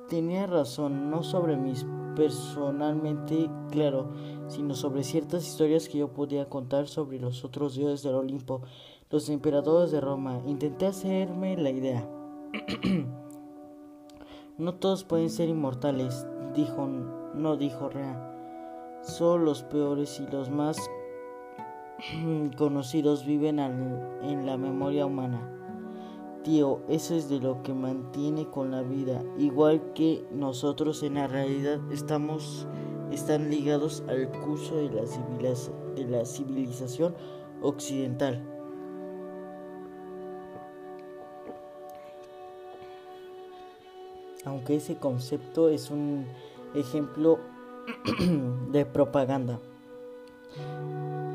Tenía 0.08 0.46
razón, 0.46 1.10
no 1.10 1.22
sobre 1.22 1.58
mis 1.58 1.84
personalmente, 2.16 3.50
claro, 3.70 4.10
sino 4.48 4.74
sobre 4.74 5.04
ciertas 5.04 5.46
historias 5.46 5.86
que 5.86 5.98
yo 5.98 6.12
podía 6.14 6.48
contar 6.48 6.88
sobre 6.88 7.20
los 7.20 7.44
otros 7.44 7.74
dioses 7.74 8.02
del 8.02 8.14
Olimpo, 8.14 8.62
los 9.10 9.28
emperadores 9.28 9.90
de 9.90 10.00
Roma. 10.00 10.40
Intenté 10.46 10.86
hacerme 10.86 11.58
la 11.58 11.70
idea. 11.70 12.08
no 14.58 14.74
todos 14.76 15.04
pueden 15.04 15.28
ser 15.28 15.50
inmortales, 15.50 16.26
dijo, 16.54 16.88
no 17.34 17.56
dijo 17.58 17.90
Rea. 17.90 18.29
Solo 19.02 19.44
los 19.44 19.62
peores 19.62 20.20
y 20.20 20.26
los 20.30 20.50
más 20.50 20.78
conocidos 22.56 23.24
viven 23.24 23.58
en 23.58 24.46
la 24.46 24.56
memoria 24.56 25.06
humana. 25.06 25.56
Tío, 26.44 26.80
eso 26.88 27.14
es 27.14 27.28
de 27.28 27.38
lo 27.38 27.62
que 27.62 27.74
mantiene 27.74 28.46
con 28.46 28.70
la 28.70 28.82
vida, 28.82 29.22
igual 29.36 29.92
que 29.94 30.24
nosotros 30.32 31.02
en 31.02 31.14
la 31.14 31.26
realidad 31.26 31.78
estamos 31.92 32.66
están 33.10 33.50
ligados 33.50 34.02
al 34.08 34.30
curso 34.30 34.76
de 34.76 34.88
la, 34.90 35.02
de 35.02 36.04
la 36.06 36.24
civilización 36.24 37.14
occidental. 37.60 38.40
Aunque 44.44 44.76
ese 44.76 44.96
concepto 44.96 45.68
es 45.68 45.90
un 45.90 46.26
ejemplo 46.74 47.38
de 48.72 48.86
propaganda 48.86 49.60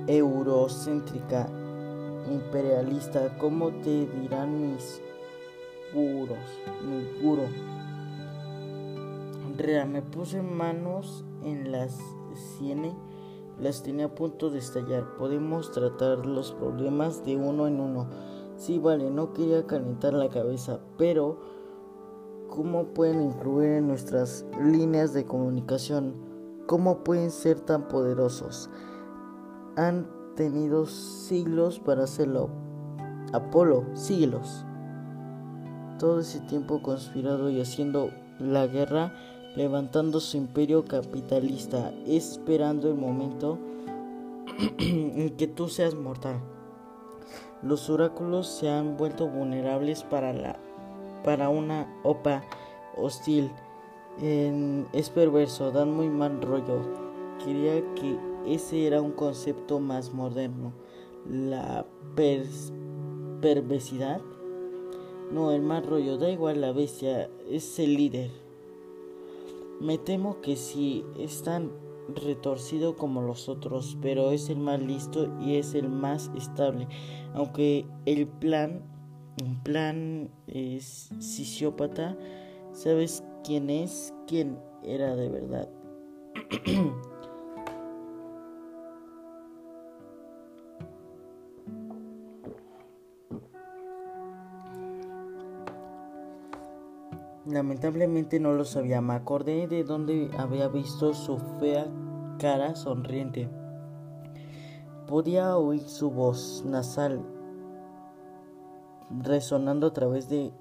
eurocéntrica 0.08 1.50
imperialista, 2.32 3.38
¿cómo 3.38 3.70
te 3.82 4.08
dirán 4.08 4.72
mis 4.72 5.02
puros, 5.94 6.38
mi 6.88 7.22
puro? 7.22 7.44
Rea, 9.58 9.86
me 9.86 10.02
puse 10.02 10.42
manos 10.42 11.24
en 11.44 11.72
las 11.72 11.98
sienes, 12.58 12.94
las 13.60 13.84
tenía 13.84 14.06
a 14.06 14.16
punto 14.16 14.50
de 14.50 14.60
estallar. 14.60 15.16
Podemos 15.18 15.72
tratar 15.72 16.26
los 16.26 16.52
problemas 16.52 17.24
de 17.26 17.38
uno 17.38 17.68
en 17.68 17.80
uno. 17.80 18.08
Sí, 18.58 18.80
vale, 18.80 19.10
no 19.10 19.34
quería 19.34 19.66
calentar 19.66 20.14
la 20.14 20.30
cabeza, 20.30 20.80
pero 20.98 21.40
¿cómo 22.50 22.88
pueden 22.88 23.22
influir 23.22 23.70
en 23.72 23.88
nuestras 23.88 24.46
líneas 24.62 25.14
de 25.14 25.26
comunicación? 25.26 26.35
¿Cómo 26.66 27.04
pueden 27.04 27.30
ser 27.30 27.60
tan 27.60 27.88
poderosos? 27.88 28.70
Han 29.76 30.08
tenido 30.36 30.88
siglos 30.88 31.80
para 31.80 32.06
hacerlo. 32.06 32.50
Apolo, 33.34 33.86
siglos. 33.94 34.66
Todo 36.00 36.22
ese 36.22 36.40
tiempo 36.42 36.82
conspirado 36.82 37.50
y 37.50 37.62
haciendo 37.62 38.10
la 38.40 38.66
guerra, 38.68 39.14
levantando 39.56 40.20
su 40.20 40.38
imperio 40.38 40.86
capitalista, 40.86 41.92
esperando 42.08 42.90
el 42.90 42.96
momento 42.96 43.60
en 44.80 45.36
que 45.38 45.48
tú 45.48 45.68
seas 45.68 45.94
mortal. 45.94 46.42
Los 47.62 47.90
oráculos 47.90 48.48
se 48.48 48.70
han 48.70 48.98
vuelto 48.98 49.28
vulnerables 49.28 50.04
para 50.04 50.34
la 50.34 50.60
para 51.24 51.50
una 51.50 51.88
opa 52.04 52.44
hostil. 52.96 53.52
Es 54.22 55.10
perverso, 55.10 55.72
dan 55.72 55.92
muy 55.94 56.10
mal 56.10 56.42
rollo. 56.42 56.82
Quería 57.44 57.84
que 57.96 58.18
ese 58.46 58.88
era 58.88 59.02
un 59.02 59.12
concepto 59.12 59.80
más 59.80 60.14
moderno. 60.14 60.74
La 61.30 61.86
perversidad. 63.42 64.22
No, 65.32 65.52
el 65.52 65.62
mal 65.62 65.86
rollo, 65.86 66.18
da 66.18 66.30
igual 66.30 66.62
la 66.62 66.72
bestia, 66.72 67.30
es 67.50 67.80
el 67.80 67.96
líder. 67.96 68.30
Me 69.82 69.98
temo 69.98 70.40
que 70.40 70.56
sí, 70.56 71.04
es 71.20 71.42
tan 71.42 71.72
retorcido 72.14 72.96
como 72.96 73.22
los 73.22 73.50
otros, 73.50 73.98
pero 74.02 74.32
es 74.32 74.50
el 74.50 74.58
más 74.58 74.82
listo 74.82 75.28
y 75.42 75.56
es 75.56 75.74
el 75.74 75.90
más 75.90 76.32
estable. 76.38 76.88
Aunque 77.34 77.86
el 78.06 78.28
plan, 78.28 78.84
un 79.44 79.64
plan 79.64 80.30
es 80.48 81.10
siciópata, 81.20 82.16
¿sabes 82.72 83.24
quién 83.46 83.70
es? 83.70 84.14
¿Quién 84.28 84.58
era 84.84 85.16
de 85.16 85.30
verdad? 85.30 85.70
Lamentablemente 97.46 98.40
no 98.40 98.54
lo 98.54 98.66
sabía. 98.66 99.02
Me 99.02 99.14
acordé 99.14 99.68
de 99.68 99.84
donde 99.84 100.32
había 100.38 100.68
visto 100.68 101.14
su 101.14 101.38
fea 101.60 101.86
cara 102.40 102.76
sonriente. 102.76 103.48
Podía 105.08 105.56
oír 105.56 105.88
su 105.88 106.10
voz 106.10 106.64
nasal 106.66 107.24
resonando 109.22 109.86
a 109.88 109.94
través 109.94 110.30
de 110.30 110.52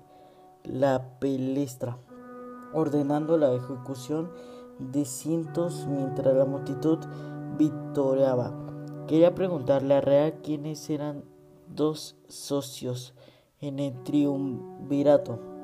la 0.65 1.19
pelestra, 1.19 1.97
ordenando 2.75 3.39
la 3.39 3.53
ejecución 3.53 4.31
de 4.79 5.05
cientos 5.05 5.87
mientras 5.89 6.35
la 6.35 6.45
multitud 6.45 6.99
victoriaba. 7.57 8.53
Quería 9.07 9.35
preguntarle 9.35 9.95
a 9.95 10.01
Rea 10.01 10.41
quiénes 10.43 10.91
eran 10.91 11.25
dos 11.69 12.17
socios 12.29 13.15
en 13.61 13.79
el 13.79 14.03
triunvirato 14.03 15.55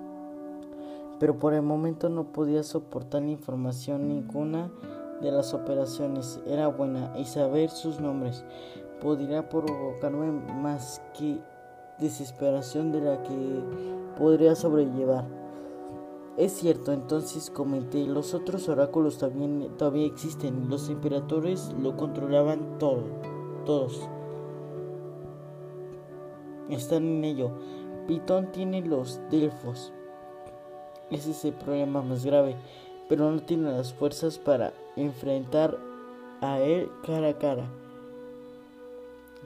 pero 1.21 1.39
por 1.39 1.53
el 1.53 1.63
momento 1.63 2.09
no 2.09 2.33
podía 2.33 2.63
soportar 2.63 3.23
información 3.23 4.09
ninguna 4.09 4.73
de 5.21 5.31
las 5.31 5.53
operaciones. 5.53 6.41
Era 6.47 6.67
buena 6.69 7.13
y 7.17 7.27
saber 7.27 7.69
sus 7.69 8.01
nombres 8.01 8.43
podría 9.03 9.49
provocarme 9.49 10.33
más 10.33 11.03
que 11.17 11.39
desesperación 11.99 12.91
de 12.91 13.03
la 13.03 13.23
que 13.23 13.63
podría 14.17 14.55
sobrellevar. 14.55 15.40
Es 16.37 16.53
cierto, 16.53 16.93
entonces 16.93 17.51
comenté, 17.51 18.07
los 18.07 18.35
otros 18.35 18.69
oráculos 18.69 19.19
también 19.19 19.77
todavía 19.77 20.07
existen, 20.07 20.71
los 20.71 20.89
emperadores 20.89 21.75
lo 21.81 21.97
controlaban 21.97 22.79
todo, 22.79 23.03
todos. 23.67 24.09
Están 26.71 27.05
en 27.05 27.25
ello. 27.25 27.51
Pitón 28.07 28.53
tiene 28.53 28.81
los 28.81 29.21
delfos, 29.31 29.93
ese 31.11 31.33
es 31.33 31.45
el 31.45 31.55
problema 31.55 32.03
más 32.03 32.25
grave, 32.25 32.57
pero 33.09 33.31
no 33.31 33.41
tiene 33.41 33.73
las 33.73 33.93
fuerzas 33.93 34.39
para 34.39 34.73
enfrentar 34.95 35.77
a 36.41 36.61
él 36.61 36.89
cara 37.05 37.31
a 37.31 37.39
cara. 37.39 37.65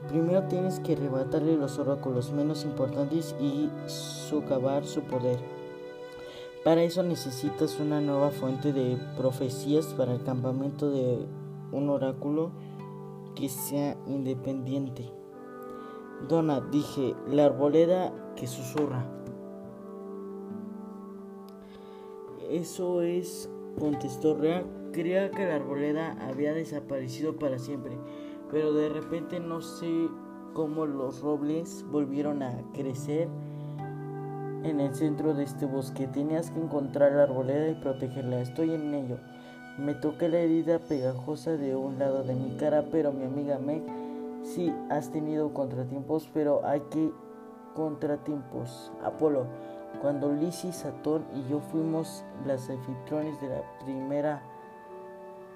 Primero 0.07 0.43
tienes 0.43 0.79
que 0.79 0.93
arrebatarle 0.93 1.57
los 1.57 1.79
oráculos 1.79 2.31
menos 2.31 2.63
importantes 2.63 3.35
y 3.39 3.69
socavar 3.87 4.85
su 4.85 5.01
poder. 5.01 5.54
Para 6.65 6.81
eso 6.81 7.03
necesitas 7.03 7.79
una 7.79 8.01
nueva 8.01 8.31
fuente 8.31 8.73
de 8.73 8.97
profecías 9.15 9.85
para 9.93 10.15
el 10.15 10.23
campamento 10.23 10.89
de 10.89 11.23
un 11.71 11.89
oráculo 11.89 12.49
que 13.35 13.49
sea 13.49 13.95
independiente. 14.07 15.07
Donna, 16.27 16.61
dije, 16.61 17.13
la 17.29 17.45
arboleda 17.45 18.11
que 18.35 18.47
susurra. 18.47 19.05
Eso 22.49 23.03
es, 23.03 23.47
contestó 23.77 24.33
Real. 24.33 24.65
Creía 24.91 25.29
que 25.29 25.45
la 25.45 25.57
arboleda 25.57 26.17
había 26.27 26.51
desaparecido 26.55 27.35
para 27.35 27.59
siempre, 27.59 27.95
pero 28.49 28.73
de 28.73 28.89
repente 28.89 29.39
no 29.39 29.61
sé 29.61 30.09
cómo 30.55 30.87
los 30.87 31.21
robles 31.21 31.85
volvieron 31.91 32.41
a 32.41 32.63
crecer 32.73 33.29
en 34.65 34.79
el 34.79 34.95
centro 34.95 35.33
de 35.33 35.43
este 35.43 35.65
bosque. 35.65 36.07
Tenías 36.07 36.49
que 36.51 36.59
encontrar 36.59 37.11
la 37.13 37.23
arboleda 37.23 37.69
y 37.69 37.75
protegerla. 37.75 38.41
Estoy 38.41 38.73
en 38.73 38.93
ello. 38.93 39.17
Me 39.77 39.93
toqué 39.93 40.27
la 40.29 40.39
herida 40.39 40.79
pegajosa 40.79 41.51
de 41.51 41.75
un 41.75 41.99
lado 41.99 42.23
de 42.23 42.33
mi 42.33 42.57
cara, 42.57 42.85
pero 42.91 43.11
mi 43.11 43.25
amiga 43.25 43.59
Meg, 43.59 43.83
sí, 44.41 44.73
has 44.89 45.11
tenido 45.11 45.53
contratiempos, 45.53 46.29
pero 46.33 46.65
hay 46.65 46.81
que 46.89 47.11
contratiempos. 47.75 48.91
Apolo, 49.03 49.45
cuando 50.01 50.31
Lizzie, 50.31 50.71
Satón 50.71 51.25
y 51.35 51.49
yo 51.49 51.59
fuimos 51.59 52.23
las 52.45 52.69
anfitriones 52.69 53.39
de 53.41 53.49
la 53.49 53.61
primera 53.83 54.41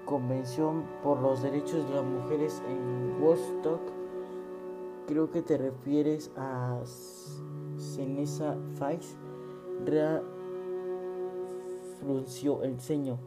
convención 0.04 0.84
por 1.02 1.20
los 1.20 1.42
derechos 1.42 1.88
de 1.88 1.94
las 1.94 2.04
mujeres 2.04 2.62
en 2.68 3.22
Woodstock, 3.22 3.80
creo 5.06 5.30
que 5.30 5.42
te 5.42 5.56
refieres 5.56 6.30
a 6.36 6.78
Cenesa 7.80 8.56
Fais, 8.76 9.16
frunció 12.00 12.62
el 12.62 12.80
ceño. 12.80 13.18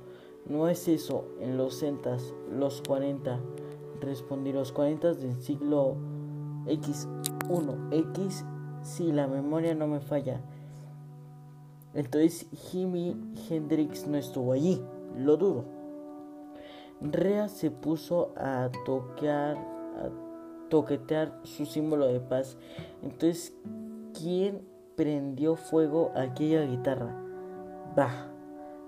No 0.47 0.67
es 0.67 0.87
eso, 0.87 1.25
en 1.39 1.57
los 1.57 1.79
centas, 1.79 2.33
los 2.51 2.81
40, 2.81 3.39
respondí, 4.01 4.51
los 4.51 4.71
40 4.71 5.13
del 5.13 5.41
siglo 5.41 5.95
X1, 6.65 7.93
X, 8.15 8.45
si 8.81 9.11
la 9.11 9.27
memoria 9.27 9.73
no 9.73 9.87
me 9.87 9.99
falla. 9.99 10.41
Entonces 11.93 12.47
Jimi 12.51 13.15
Hendrix 13.49 14.07
no 14.07 14.17
estuvo 14.17 14.51
allí, 14.51 14.81
lo 15.17 15.37
dudo. 15.37 15.65
Rea 17.01 17.47
se 17.47 17.69
puso 17.69 18.33
a 18.35 18.69
toquear, 18.85 19.57
a 19.57 20.09
toquetear 20.69 21.39
su 21.43 21.65
símbolo 21.65 22.07
de 22.07 22.19
paz. 22.19 22.57
Entonces, 23.01 23.53
¿quién 24.13 24.67
prendió 24.95 25.55
fuego 25.55 26.11
a 26.15 26.21
aquella 26.21 26.63
guitarra? 26.65 27.15
Bah. 27.95 28.29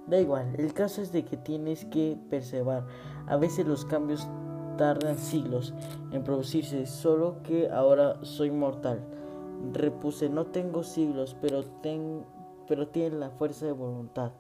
Da 0.07 0.19
igual, 0.19 0.53
el 0.59 0.71
caso 0.73 1.01
es 1.01 1.11
de 1.11 1.26
que 1.26 1.36
tienes 1.36 1.86
que 1.86 2.17
perseverar. 2.30 2.86
A 3.26 3.38
veces 3.38 3.65
los 3.65 3.86
cambios 3.86 4.28
tardan 4.78 5.17
siglos 5.17 5.73
en 6.11 6.23
producirse, 6.23 6.86
solo 6.86 7.41
que 7.41 7.71
ahora 7.71 8.23
soy 8.23 8.51
mortal. 8.51 9.03
Repuse, 9.73 10.30
no 10.30 10.45
tengo 10.45 10.84
siglos, 10.84 11.36
pero, 11.41 11.63
ten, 11.82 12.23
pero 12.67 12.88
la 13.17 13.32
fuerza 13.32 13.65
de 13.65 13.71
voluntad. 13.71 14.32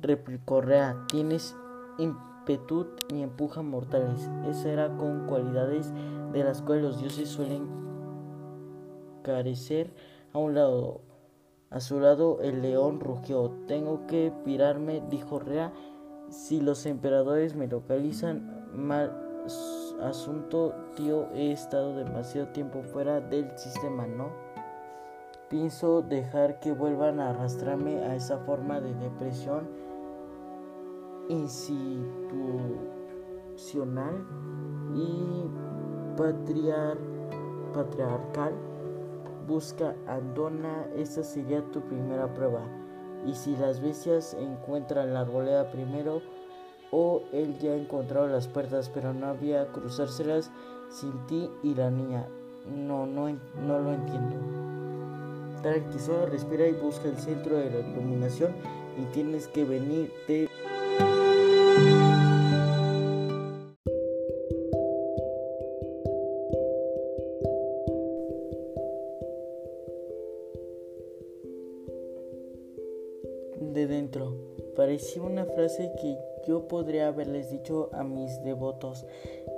Replicó 0.00 0.60
Rea, 0.60 0.96
tienes 1.08 1.56
impetud 1.98 2.86
y 3.12 3.22
empuja 3.22 3.62
mortales. 3.62 4.30
Esa 4.48 4.70
era 4.70 4.96
con 4.96 5.26
cualidades 5.26 5.92
de 6.32 6.44
las 6.44 6.62
cuales 6.62 6.84
los 6.84 7.00
dioses 7.00 7.28
suelen 7.28 7.87
a 9.30 10.38
un 10.38 10.54
lado 10.54 11.00
a 11.70 11.80
su 11.80 12.00
lado 12.00 12.40
el 12.40 12.62
león 12.62 12.98
rugió. 12.98 13.50
Tengo 13.66 14.06
que 14.06 14.32
pirarme, 14.44 15.02
dijo 15.10 15.38
Rea. 15.38 15.70
Si 16.30 16.60
los 16.60 16.86
emperadores 16.86 17.54
me 17.54 17.68
localizan, 17.68 18.66
mal 18.72 19.44
asunto, 20.02 20.74
tío. 20.96 21.28
He 21.34 21.52
estado 21.52 21.94
demasiado 21.96 22.48
tiempo 22.48 22.82
fuera 22.82 23.20
del 23.20 23.56
sistema, 23.58 24.06
¿no? 24.06 24.30
Pienso 25.50 26.00
dejar 26.02 26.60
que 26.60 26.72
vuelvan 26.72 27.20
a 27.20 27.30
arrastrarme 27.30 28.04
a 28.04 28.14
esa 28.14 28.38
forma 28.38 28.80
de 28.80 28.94
depresión 28.94 29.68
institucional 31.28 34.26
y 34.94 35.44
patriar 36.16 36.96
patriarcal 37.74 38.54
Busca 39.48 39.94
a 40.06 40.20
Donna, 40.20 40.86
esa 40.94 41.24
sería 41.24 41.62
tu 41.72 41.80
primera 41.80 42.34
prueba. 42.34 42.60
Y 43.26 43.34
si 43.34 43.56
las 43.56 43.80
bestias 43.80 44.36
encuentran 44.38 45.14
la 45.14 45.20
arboleda 45.20 45.70
primero, 45.70 46.20
o 46.90 47.22
él 47.32 47.58
ya 47.58 47.70
ha 47.70 47.76
encontrado 47.76 48.28
las 48.28 48.46
puertas, 48.46 48.90
pero 48.90 49.14
no 49.14 49.26
había 49.26 49.66
cruzárselas 49.68 50.50
sin 50.90 51.26
ti 51.26 51.50
y 51.62 51.74
la 51.74 51.90
niña. 51.90 52.28
No, 52.66 53.06
no, 53.06 53.30
no 53.66 53.78
lo 53.78 53.94
entiendo. 53.94 54.36
Tranqui, 55.62 55.98
respira 56.30 56.66
y 56.66 56.72
busca 56.72 57.08
el 57.08 57.16
centro 57.16 57.56
de 57.56 57.70
la 57.70 57.78
iluminación 57.78 58.54
y 58.98 59.04
tienes 59.14 59.48
que 59.48 59.64
venirte. 59.64 60.48
De 73.72 73.86
dentro. 73.86 74.34
Parecía 74.76 75.22
una 75.22 75.44
frase 75.44 75.92
que 76.00 76.16
yo 76.46 76.68
podría 76.68 77.08
haberles 77.08 77.50
dicho 77.50 77.90
a 77.92 78.04
mis 78.04 78.42
devotos. 78.42 79.04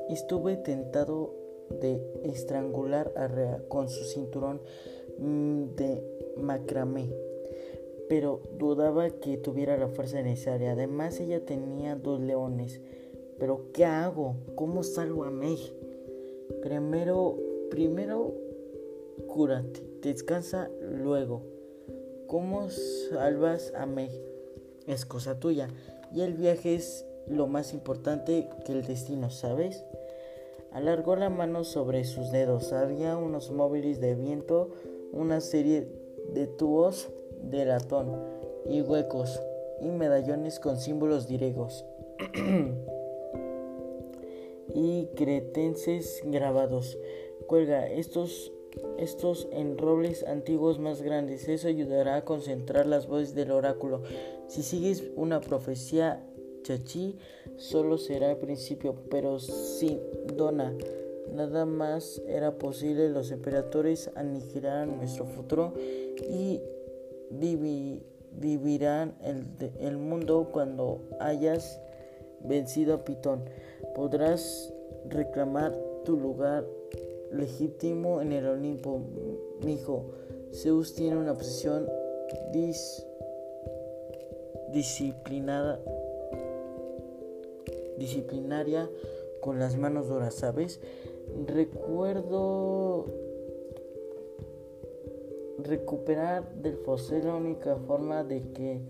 Estuve 0.09 0.57
tentado 0.57 1.35
de 1.81 2.01
estrangular 2.25 3.13
a 3.17 3.29
Rea 3.29 3.63
con 3.69 3.89
su 3.89 4.05
cinturón 4.05 4.61
mm, 5.19 5.77
de 5.77 6.03
macramé, 6.37 7.11
pero 8.09 8.41
dudaba 8.59 9.11
que 9.11 9.37
tuviera 9.37 9.77
la 9.77 9.89
fuerza 9.89 10.21
necesaria. 10.23 10.73
Además, 10.73 11.21
ella 11.21 11.45
tenía 11.45 11.95
dos 11.95 12.21
leones. 12.21 12.81
Pero 13.39 13.71
¿qué 13.73 13.85
hago? 13.85 14.37
¿Cómo 14.55 14.83
salvo 14.83 15.25
a 15.25 15.31
Meg? 15.31 15.59
Primero, 16.63 17.39
primero, 17.71 18.35
cúrate, 19.29 19.81
descansa 20.03 20.71
luego. 20.81 21.60
¿Cómo 22.31 22.68
salvas 22.70 23.72
a 23.74 23.87
Meg? 23.87 24.12
Es 24.87 25.05
cosa 25.05 25.41
tuya. 25.41 25.66
Y 26.14 26.20
el 26.20 26.35
viaje 26.35 26.76
es 26.76 27.05
lo 27.26 27.49
más 27.49 27.74
importante 27.74 28.49
que 28.64 28.70
el 28.70 28.87
destino, 28.87 29.31
¿sabes? 29.31 29.85
Alargó 30.70 31.16
la 31.16 31.28
mano 31.28 31.64
sobre 31.64 32.05
sus 32.05 32.31
dedos. 32.31 32.72
Había 32.72 33.16
unos 33.16 33.51
móviles 33.51 34.01
de 34.01 34.14
viento, 34.14 34.70
una 35.11 35.41
serie 35.41 35.89
de 36.33 36.47
tubos 36.47 37.11
de 37.43 37.64
latón 37.64 38.16
y 38.64 38.81
huecos 38.81 39.43
y 39.81 39.89
medallones 39.89 40.61
con 40.61 40.78
símbolos 40.78 41.26
griegos 41.26 41.85
y 44.72 45.07
cretenses 45.16 46.22
grabados. 46.26 46.97
Cuelga 47.49 47.89
estos 47.89 48.53
estos 48.99 49.49
en 49.53 49.79
robles 49.79 50.25
antiguos 50.25 50.79
más 50.79 51.03
grandes. 51.03 51.49
Eso 51.49 51.68
ayudará 51.68 52.16
a 52.16 52.25
concentrar 52.25 52.87
las 52.87 53.07
voces 53.07 53.35
del 53.35 53.51
oráculo. 53.51 54.03
Si 54.49 54.62
sigues 54.62 55.05
una 55.16 55.41
profecía 55.41 56.25
chachi, 56.62 57.16
solo 57.57 57.99
será 57.99 58.31
el 58.33 58.37
principio, 58.37 58.95
pero 59.11 59.39
sin 59.39 60.01
dona. 60.37 60.75
Nada 61.33 61.64
más 61.64 62.21
era 62.27 62.59
posible, 62.59 63.09
los 63.09 63.31
emperadores 63.31 64.11
aniquilarán 64.16 64.97
nuestro 64.97 65.27
futuro 65.27 65.75
y 66.29 66.61
vivirán 68.33 69.14
el, 69.23 69.47
el 69.79 69.97
mundo 69.97 70.49
cuando 70.53 71.03
hayas 71.21 71.81
vencido 72.41 72.95
a 72.95 73.05
Pitón. 73.05 73.45
Podrás 73.95 74.73
reclamar 75.09 75.79
tu 76.05 76.16
lugar 76.16 76.66
legítimo 77.33 78.20
en 78.20 78.33
el 78.33 78.47
Olimpo. 78.47 79.01
Mi 79.64 79.74
hijo, 79.74 80.07
Zeus 80.53 80.95
tiene 80.95 81.16
una 81.16 81.35
posición 81.35 81.89
disciplinada, 84.72 85.81
disciplinaria 87.99 88.91
con 89.41 89.59
las 89.59 89.76
manos 89.76 90.09
duras, 90.09 90.35
¿sabes? 90.35 90.81
Recuerdo 91.47 93.07
recuperar 95.59 96.55
del 96.55 96.76
fósil 96.78 97.24
la 97.24 97.35
única 97.35 97.76
forma 97.76 98.24
de 98.24 98.43
que 98.53 98.81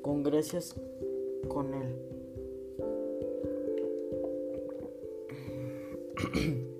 con 0.00 0.22
gracias 0.22 0.74
con 1.48 1.74
él 1.74 1.94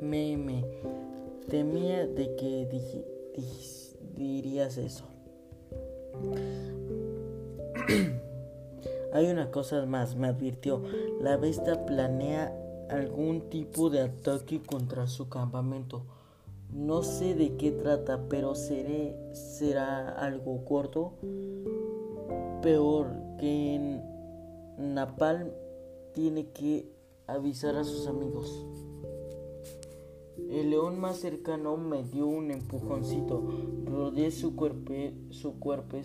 me, 0.00 0.36
me 0.36 0.64
temía 1.48 2.06
de 2.06 2.36
que 2.36 2.68
dirías 4.14 4.76
eso. 4.78 5.04
Hay 9.12 9.26
una 9.26 9.50
cosa 9.50 9.84
más, 9.86 10.16
me 10.16 10.28
advirtió. 10.28 10.82
La 11.20 11.36
bestia 11.36 11.86
planea 11.86 12.54
algún 12.90 13.48
tipo 13.48 13.90
de 13.90 14.00
ataque 14.02 14.60
contra 14.62 15.06
su 15.06 15.28
campamento. 15.28 16.04
No 16.72 17.02
sé 17.02 17.34
de 17.34 17.56
qué 17.56 17.70
trata, 17.72 18.28
pero 18.28 18.54
será 18.54 20.10
algo 20.10 20.64
corto. 20.64 21.14
Peor 22.62 23.06
que 23.38 23.74
en 23.74 24.02
Napalm 24.94 25.50
tiene 26.12 26.50
que 26.50 26.90
avisar 27.26 27.76
a 27.76 27.84
sus 27.84 28.06
amigos. 28.06 28.66
El 30.50 30.70
león 30.70 30.98
más 30.98 31.16
cercano 31.16 31.76
me 31.76 32.04
dio 32.04 32.26
un 32.26 32.50
empujoncito. 32.50 33.42
Rodeé 33.84 34.30
su 34.30 34.54
cuerpo, 34.54 34.94
su 35.30 35.58
cuerpo 35.58 35.98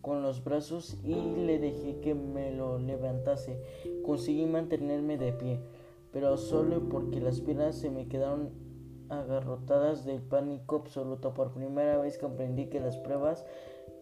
con 0.00 0.22
los 0.22 0.42
brazos 0.44 0.96
y 1.04 1.14
le 1.14 1.58
dejé 1.58 2.00
que 2.00 2.14
me 2.14 2.52
lo 2.52 2.78
levantase. 2.78 3.60
Conseguí 4.04 4.46
mantenerme 4.46 5.18
de 5.18 5.32
pie, 5.32 5.60
pero 6.12 6.36
solo 6.36 6.88
porque 6.88 7.20
las 7.20 7.40
piernas 7.40 7.76
se 7.76 7.90
me 7.90 8.08
quedaron 8.08 8.50
agarrotadas 9.10 10.04
del 10.04 10.22
pánico 10.22 10.76
absoluto. 10.76 11.34
Por 11.34 11.52
primera 11.52 11.98
vez 11.98 12.16
comprendí 12.16 12.66
que 12.66 12.80
las 12.80 12.96
pruebas 12.96 13.44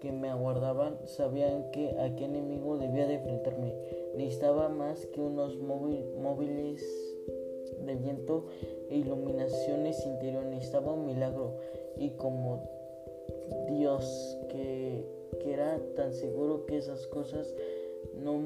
que 0.00 0.12
me 0.12 0.28
aguardaban 0.28 0.96
sabían 1.06 1.70
que 1.72 1.98
a 1.98 2.14
qué 2.14 2.26
enemigo 2.26 2.78
debía 2.78 3.06
de 3.06 3.14
enfrentarme. 3.14 3.74
Necesitaba 4.16 4.68
más 4.68 5.06
que 5.06 5.20
unos 5.20 5.58
móviles 5.58 6.84
de 7.84 7.96
viento 7.96 8.46
iluminaciones 8.90 10.04
interiores. 10.04 10.50
Necesitaba 10.50 10.92
un 10.92 11.06
milagro 11.06 11.56
y 11.96 12.10
como 12.10 12.62
Dios 13.68 14.38
que, 14.50 15.04
que 15.40 15.52
era 15.52 15.80
tan 15.94 16.12
seguro 16.12 16.66
que 16.66 16.76
esas 16.76 17.06
cosas 17.06 17.54
no 18.16 18.40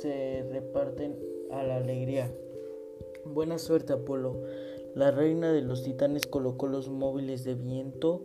se 0.00 0.44
reparten 0.50 1.16
a 1.50 1.62
la 1.62 1.76
alegría. 1.76 2.30
Buena 3.24 3.58
suerte 3.58 3.92
Apolo. 3.92 4.42
La 4.94 5.10
reina 5.10 5.52
de 5.52 5.62
los 5.62 5.82
titanes 5.82 6.26
colocó 6.26 6.66
los 6.66 6.88
móviles 6.88 7.44
de 7.44 7.54
viento 7.54 8.22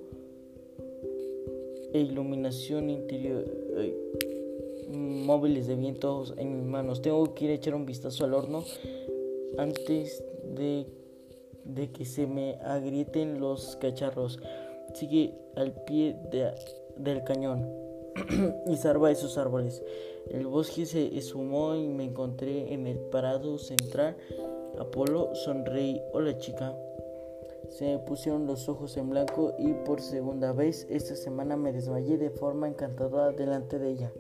e 1.94 2.00
iluminación 2.00 2.90
interior 2.90 3.46
móviles 4.90 5.68
de 5.68 5.76
viento 5.76 6.24
en 6.38 6.58
mis 6.58 6.66
manos. 6.66 7.02
Tengo 7.02 7.34
que 7.34 7.46
ir 7.46 7.52
a 7.52 7.54
echar 7.56 7.76
un 7.76 7.86
vistazo 7.86 8.26
al 8.26 8.34
horno 8.34 8.64
antes 9.58 10.24
de, 10.56 10.86
de 11.68 11.92
que 11.92 12.06
se 12.06 12.28
me 12.28 12.56
agrieten 12.64 13.40
los 13.40 13.76
cacharros. 13.78 14.40
Sigue 14.94 15.36
al 15.56 15.74
pie 15.84 16.18
del 16.98 17.24
cañón 17.24 17.70
y 18.68 18.76
salva 18.78 19.12
esos 19.12 19.38
árboles. 19.38 19.84
El 20.30 20.48
bosque 20.48 20.86
se 20.86 21.18
esfumó 21.18 21.76
y 21.76 21.88
me 21.88 22.06
encontré 22.06 22.74
en 22.74 22.88
el 22.88 22.98
parado 22.98 23.58
central 23.58 24.16
Apolo 24.80 25.34
sonreí. 25.34 26.00
Hola 26.14 26.38
chica. 26.38 26.76
Se 27.70 27.86
me 27.86 28.00
pusieron 28.00 28.46
los 28.46 28.70
ojos 28.70 28.96
en 28.98 29.10
blanco 29.10 29.56
y 29.58 29.74
por 29.74 30.02
segunda 30.02 30.54
vez 30.54 30.86
esta 30.90 31.16
semana 31.16 31.58
me 31.58 31.74
desmayé 31.74 32.18
de 32.18 32.30
forma 32.30 32.68
encantadora 32.68 33.32
delante 33.32 33.80
de 33.80 33.90
ella. 33.90 34.12